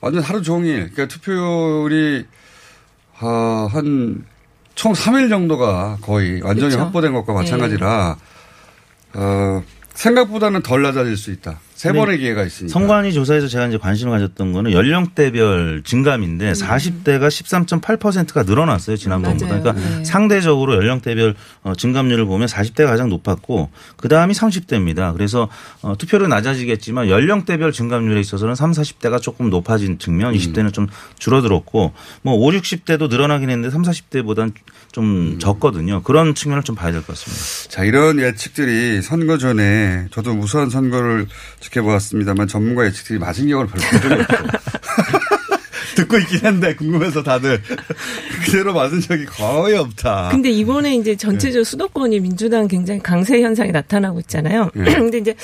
완전 0.04 0.22
하루 0.22 0.42
종일 0.42 0.90
그러니까 0.90 1.06
투표율이 1.06 2.26
어, 3.22 3.68
한총 3.70 4.92
3일 4.92 5.30
정도가 5.30 5.96
거의 6.02 6.42
완전히 6.42 6.72
그렇죠. 6.72 6.80
확보된 6.80 7.14
것과 7.14 7.32
네. 7.32 7.38
마찬가지라 7.38 8.16
어, 9.14 9.62
생각보다는 9.94 10.62
덜 10.62 10.82
낮아질 10.82 11.16
수 11.16 11.30
있다. 11.30 11.58
세 11.74 11.90
네. 11.92 11.98
번의 11.98 12.18
기회가 12.18 12.44
있으니까. 12.44 12.72
성관위 12.72 13.12
조사에서 13.12 13.48
제가 13.48 13.66
이제 13.66 13.78
관심을 13.78 14.12
가졌던 14.12 14.52
거는 14.52 14.70
연령대별 14.72 15.82
증감인데 15.84 16.52
40대가 16.52 17.26
13.8%가 17.28 18.44
늘어났어요 18.44 18.96
지난번보다. 18.96 19.46
맞아요. 19.46 19.62
그러니까 19.62 19.88
네. 19.98 20.04
상대적으로 20.04 20.76
연령대별 20.76 21.34
어, 21.64 21.74
증감률을 21.74 22.26
보면 22.26 22.46
40대가 22.46 22.86
가장 22.86 23.08
높았고 23.08 23.70
그 23.96 24.08
다음이 24.08 24.34
30대입니다. 24.34 25.12
그래서 25.14 25.48
어, 25.82 25.96
투표율은 25.98 26.28
낮아지겠지만 26.28 27.08
연령대별 27.08 27.72
증감률에 27.72 28.20
있어서는 28.20 28.54
3, 28.54 28.70
40대가 28.70 29.20
조금 29.20 29.50
높아진 29.50 29.98
측면, 29.98 30.32
20대는 30.34 30.72
좀 30.72 30.86
줄어들었고 31.18 31.92
뭐 32.22 32.34
5, 32.34 32.50
60대도 32.52 33.08
늘어나긴 33.10 33.50
했는데 33.50 33.70
3, 33.70 33.82
40대보다는 33.82 34.52
좀 34.92 35.38
적거든요. 35.40 36.02
그런 36.04 36.34
측면을 36.36 36.62
좀 36.62 36.76
봐야 36.76 36.92
될 36.92 37.00
것 37.02 37.08
같습니다. 37.08 37.74
자, 37.74 37.82
이런 37.84 38.20
예측들이 38.20 39.02
선거 39.02 39.38
전에 39.38 40.06
저도 40.12 40.34
무수한 40.34 40.70
선거를 40.70 41.26
지켜 41.58 41.73
보았습니다만 41.80 42.46
전문가 42.48 42.84
예측들이 42.86 43.18
맞은 43.18 43.48
경우는 43.48 43.70
별로 43.70 43.82
본 43.90 44.00
적이 44.00 44.22
없어요. 44.22 45.33
듣고 45.94 46.18
있긴 46.18 46.40
한데 46.40 46.74
궁금해서 46.74 47.22
다들 47.22 47.62
그대로 48.44 48.72
맞은 48.74 49.00
적이 49.00 49.24
거의 49.26 49.76
없다. 49.76 50.28
근데 50.30 50.50
이번에 50.50 50.94
이제 50.96 51.16
전체적 51.16 51.56
으로 51.56 51.64
수도권이 51.64 52.20
민주당 52.20 52.68
굉장히 52.68 53.00
강세 53.00 53.40
현상이 53.40 53.72
나타나고 53.72 54.20
있잖아요. 54.20 54.70
네. 54.74 54.84
근데 54.94 55.18
이제 55.18 55.34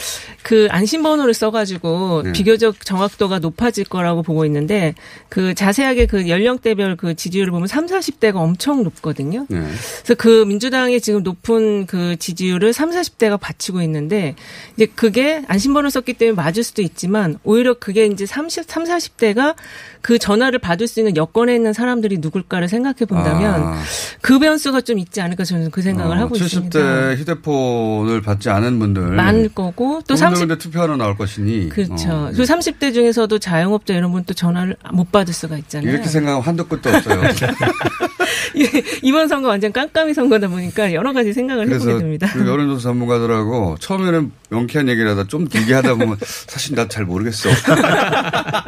그 0.42 0.68
안심번호를 0.70 1.34
써가지고 1.34 2.22
네. 2.24 2.32
비교적 2.32 2.84
정확도가 2.84 3.38
높아질 3.38 3.84
거라고 3.84 4.22
보고 4.22 4.44
있는데 4.44 4.94
그 5.28 5.54
자세하게 5.54 6.06
그 6.06 6.28
연령대별 6.28 6.96
그 6.96 7.14
지지율을 7.14 7.50
보면 7.50 7.66
3, 7.66 7.86
40대가 7.86 8.36
엄청 8.36 8.82
높거든요. 8.82 9.46
네. 9.48 9.60
그래서 9.60 10.14
그 10.16 10.44
민주당의 10.44 11.00
지금 11.00 11.22
높은 11.22 11.86
그 11.86 12.16
지지율을 12.16 12.72
3, 12.72 12.90
40대가 12.90 13.38
바치고 13.40 13.82
있는데 13.82 14.34
이제 14.76 14.86
그게 14.86 15.42
안심번호 15.46 15.90
썼기 15.90 16.14
때문에 16.14 16.36
맞을 16.36 16.62
수도 16.62 16.82
있지만 16.82 17.38
오히려 17.44 17.74
그게 17.74 18.06
이제 18.06 18.26
30, 18.26 18.64
3, 18.68 18.84
40대가 18.84 19.54
그 20.02 20.18
전화를 20.18 20.58
받을 20.60 20.86
수 20.86 21.00
있는 21.00 21.16
여건에 21.16 21.54
있는 21.54 21.72
사람들이 21.72 22.18
누굴까를 22.18 22.68
생각해 22.68 23.04
본다면 23.08 23.62
아. 23.62 23.82
그 24.22 24.38
변수가 24.38 24.82
좀 24.82 24.98
있지 24.98 25.20
않을까 25.20 25.44
저는 25.44 25.70
그 25.70 25.82
생각을 25.82 26.16
어, 26.16 26.20
하고 26.20 26.34
70대 26.36 26.44
있습니다. 26.44 27.14
휴대폰을 27.16 28.20
받지 28.22 28.48
않은 28.50 28.78
분들 28.78 29.02
많을 29.02 29.48
거고 29.48 30.00
또 30.06 30.14
그분들 30.14 30.16
30, 30.16 30.48
근데 30.48 30.58
투표하러 30.58 30.96
나올 30.96 31.16
것이니 31.16 31.68
그렇죠. 31.70 32.08
어, 32.10 32.30
그 32.34 32.42
30대 32.42 32.94
중에서도 32.94 33.38
자영업자 33.38 33.94
이런 33.94 34.12
분 34.12 34.20
또 34.26 34.34
전화를 34.34 34.76
못 34.92 35.10
받을 35.10 35.32
수가 35.32 35.56
있잖아요. 35.56 35.90
이렇게 35.90 36.06
생각하면 36.06 36.42
한도 36.46 36.66
끝도 36.68 36.90
없어요. 36.90 37.22
이번 39.02 39.28
선거 39.28 39.48
완전 39.48 39.72
깜깜이 39.72 40.12
선거다 40.14 40.48
보니까 40.48 40.92
여러 40.92 41.12
가지 41.12 41.32
생각을 41.32 41.70
해보게 41.70 41.98
됩니다. 41.98 42.28
그 42.32 42.46
여론조사 42.46 42.82
전문가들하고 42.90 43.76
처음에는 43.80 44.30
명쾌한 44.50 44.88
얘기를 44.88 45.10
하다 45.10 45.24
좀 45.28 45.46
길게 45.46 45.72
하다 45.74 45.94
보면 45.94 46.18
사실 46.20 46.74
나 46.74 46.86
잘 46.90 47.04
모르겠어. 47.04 47.48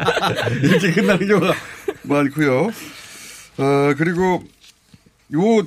이렇게 0.62 0.92
끝나는 0.92 1.21
경우가 1.26 1.54
많고요. 2.02 2.70
어, 3.58 3.94
그리고 3.96 4.42
요, 5.34 5.66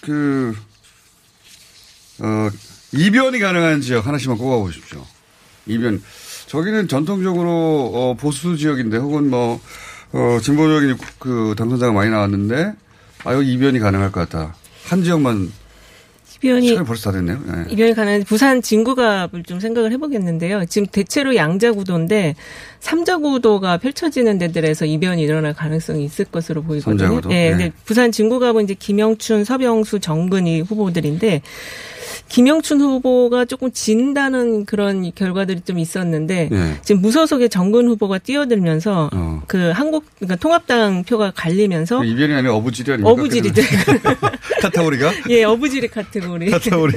그, 0.00 0.54
어, 2.20 2.48
이변이 2.92 3.38
가능한 3.38 3.80
지역 3.80 4.06
하나씩만 4.06 4.38
꼽아보십시오. 4.38 5.04
이변. 5.66 6.02
저기는 6.46 6.88
전통적으로 6.88 7.90
어, 7.94 8.14
보수 8.14 8.56
지역인데 8.56 8.96
혹은 8.96 9.30
뭐, 9.30 9.60
어, 10.12 10.38
진보적인 10.40 10.96
그 11.18 11.54
당선자가 11.56 11.92
많이 11.92 12.10
나왔는데 12.10 12.72
아, 13.24 13.34
여기 13.34 13.52
이변이 13.52 13.78
가능할 13.78 14.12
것 14.12 14.28
같다. 14.28 14.54
한 14.86 15.02
지역만 15.02 15.52
이변이 16.42 16.74
벌써 16.84 17.10
다 17.10 17.18
됐네요. 17.18 17.38
네. 17.44 17.64
이변이 17.70 17.94
가는 17.94 18.22
부산 18.24 18.62
진구갑을 18.62 19.42
좀 19.44 19.60
생각을 19.60 19.92
해보겠는데요. 19.92 20.66
지금 20.66 20.86
대체로 20.86 21.34
양자 21.34 21.72
구도인데 21.72 22.36
삼자 22.80 23.18
구도가 23.18 23.78
펼쳐지는 23.78 24.38
데들에서 24.38 24.84
이변이 24.84 25.22
일어날 25.22 25.52
가능성이 25.54 26.04
있을 26.04 26.24
것으로 26.26 26.62
보이거든요. 26.62 27.20
예, 27.30 27.34
네. 27.34 27.50
근데 27.50 27.72
부산 27.84 28.12
진구갑은 28.12 28.64
이제 28.64 28.74
김영춘, 28.74 29.44
서병수, 29.44 30.00
정근이 30.00 30.60
후보들인데 30.60 31.42
김영춘 32.28 32.80
후보가 32.80 33.46
조금 33.46 33.70
진다는 33.72 34.64
그런 34.66 35.12
결과들이 35.14 35.62
좀 35.62 35.78
있었는데 35.78 36.48
네. 36.50 36.76
지금 36.82 37.00
무소속의 37.00 37.48
정근 37.48 37.88
후보가 37.88 38.18
뛰어들면서 38.18 39.10
어. 39.12 39.42
그 39.46 39.70
한국 39.70 40.04
그러니까 40.18 40.36
통합당 40.36 41.04
표가 41.04 41.32
갈리면서 41.34 42.00
그 42.00 42.04
이변이 42.04 42.34
아니라 42.34 42.54
어부지리 42.54 42.92
아닙니까? 42.92 43.10
어부지리들 43.10 43.64
카타고리가? 44.62 45.12
예 45.30 45.44
어부지리 45.44 45.88
카테고리 45.88 46.50
카타고리. 46.50 46.92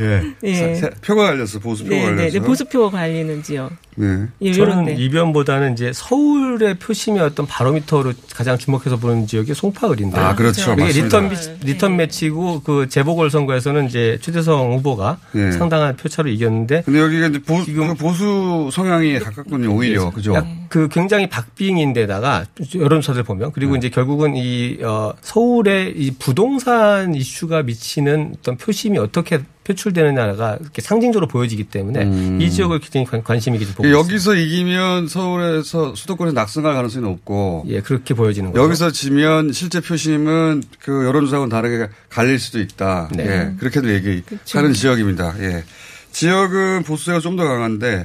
예. 0.00 0.22
예. 0.44 0.74
사- 0.74 0.88
사- 0.88 0.90
표가 1.00 1.24
갈렸어. 1.26 1.58
보수 1.60 1.84
표가 1.84 1.96
네, 1.96 2.02
갈렸어. 2.02 2.22
네, 2.24 2.30
네, 2.30 2.40
보수표가 2.40 2.90
갈리는 2.96 3.42
지역. 3.42 3.72
네. 3.96 4.26
예, 4.42 4.52
저는. 4.52 4.98
이변보다는 4.98 5.74
이제 5.74 5.92
서울의 5.94 6.74
표심의 6.80 7.22
어떤 7.22 7.46
바로미터로 7.46 8.12
가장 8.34 8.58
주목해서 8.58 8.96
보는 8.96 9.26
지역이 9.28 9.54
송파을인데. 9.54 10.18
아, 10.18 10.34
그렇죠. 10.34 10.70
그게 10.74 10.82
맞습니다. 10.84 11.20
리턴, 11.20 11.30
비- 11.60 11.66
리턴 11.66 11.96
매치고 11.96 12.62
그 12.64 12.88
재보궐 12.88 13.30
선거에서는 13.30 13.86
이제 13.86 14.18
최재성 14.20 14.73
후보가 14.78 15.18
예. 15.36 15.52
상당한 15.52 15.96
표차로 15.96 16.28
이겼는데 16.28 16.82
근데 16.84 17.00
여기가 17.00 17.26
이제 17.28 17.38
보, 17.42 17.56
그 17.64 17.94
보수 17.94 18.70
성향이 18.72 19.18
가깝군요. 19.20 19.72
오히려 19.74 20.10
그죠? 20.10 20.34
약- 20.34 20.46
그 20.68 20.88
굉장히 20.88 21.28
박빙인데다가 21.28 22.44
여론조사들 22.74 23.22
보면 23.22 23.52
그리고 23.52 23.72
네. 23.72 23.78
이제 23.78 23.88
결국은 23.90 24.34
이 24.36 24.78
어, 24.82 25.12
서울의 25.20 25.94
이 25.96 26.12
부동산 26.18 27.14
이슈가 27.14 27.62
미치는 27.62 28.34
어떤 28.38 28.56
표심이 28.56 28.98
어떻게 28.98 29.40
표출되느냐가 29.64 30.58
이렇게 30.60 30.82
상징적으로 30.82 31.26
보여지기 31.26 31.64
때문에 31.64 32.02
음. 32.04 32.38
이 32.40 32.50
지역을 32.50 32.80
굉장히 32.80 33.06
관- 33.06 33.22
관심 33.24 33.54
있게 33.54 33.66
보고 33.66 33.84
있습니다. 33.86 33.98
여기서 33.98 34.34
이기면 34.34 35.08
서울에서 35.08 35.94
수도권에서 35.94 36.34
낙승할 36.34 36.74
가능성이 36.74 37.04
높고 37.06 37.64
예, 37.68 37.80
그렇게 37.80 38.14
보여지는 38.14 38.52
거죠. 38.52 38.62
여기서 38.62 38.90
지면 38.90 39.52
실제 39.52 39.80
표심은 39.80 40.62
그 40.80 41.04
여론조사하고는 41.06 41.48
다르게 41.50 41.88
갈릴 42.10 42.38
수도 42.38 42.60
있다. 42.60 43.08
네. 43.14 43.24
예, 43.26 43.54
그렇게도 43.58 43.90
얘기하는 43.92 44.72
지역입니다. 44.74 45.34
예. 45.40 45.64
지역은 46.12 46.82
보수세가 46.84 47.20
좀 47.20 47.36
더 47.36 47.44
강한데 47.44 48.04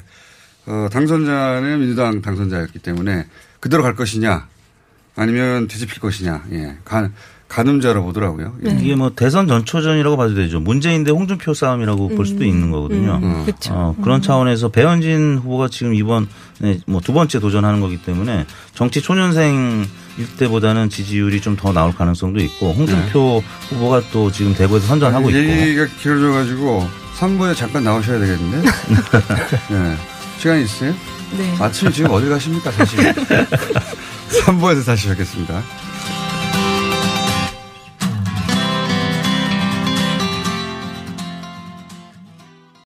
어, 0.66 0.88
당선자는 0.92 1.80
민주당 1.80 2.22
당선자였기 2.22 2.80
때문에 2.80 3.26
그대로 3.60 3.84
갈 3.84 3.96
것이냐 3.96 4.48
아니면 5.16 5.68
뒤집힐 5.68 6.00
것이냐. 6.00 6.44
예. 6.54 6.78
가, 6.86 7.10
가늠자로 7.50 8.04
보더라고요. 8.04 8.54
예. 8.66 8.78
이게 8.80 8.96
뭐 8.96 9.12
대선 9.16 9.48
전초전이라고 9.48 10.16
봐도 10.18 10.36
되죠. 10.36 10.60
문재인 10.60 11.04
대 11.04 11.12
홍준표 11.12 11.54
싸움이라고 11.54 12.10
볼 12.10 12.26
수도 12.26 12.46
있는 12.46 12.70
거거든요. 12.72 13.20
음, 13.22 13.46
그쵸. 13.46 13.74
어, 13.74 13.96
그런 14.02 14.22
차원에서 14.22 14.70
배현진 14.70 15.40
후보가 15.44 15.68
지금 15.70 15.94
이번에 15.96 16.28
뭐두 16.86 17.12
번째 17.12 17.40
도전하는 17.40 17.82
거기 17.82 18.02
때문에 18.02 18.46
정치 18.76 19.02
초년생 19.02 19.86
일 20.20 20.38
때보다는 20.38 20.90
지지율이 20.90 21.42
좀 21.42 21.56
더 21.58 21.74
나올 21.74 21.92
가능성도 21.94 22.40
있고 22.42 22.72
홍준표 22.74 23.44
후보가 23.70 24.04
또 24.14 24.32
지금 24.32 24.54
대구에서 24.54 24.86
선전하고 24.88 25.30
있고 25.30 25.40
얘기가 25.40 25.88
길어져 26.00 26.32
가지고 26.32 26.88
3부에 27.18 27.56
잠깐 27.56 27.84
나오셔야 27.84 28.20
되겠는데. 28.20 28.70
예. 29.72 29.96
시간 30.38 30.60
있으세요? 30.62 30.94
네. 31.38 31.56
아침에 31.60 31.92
지금 31.92 32.12
어디 32.12 32.30
가십니까, 32.30 32.72
사실? 32.72 33.00
3부에서 34.46 34.86
다시 34.86 35.10
뵙겠습니다. 35.10 35.62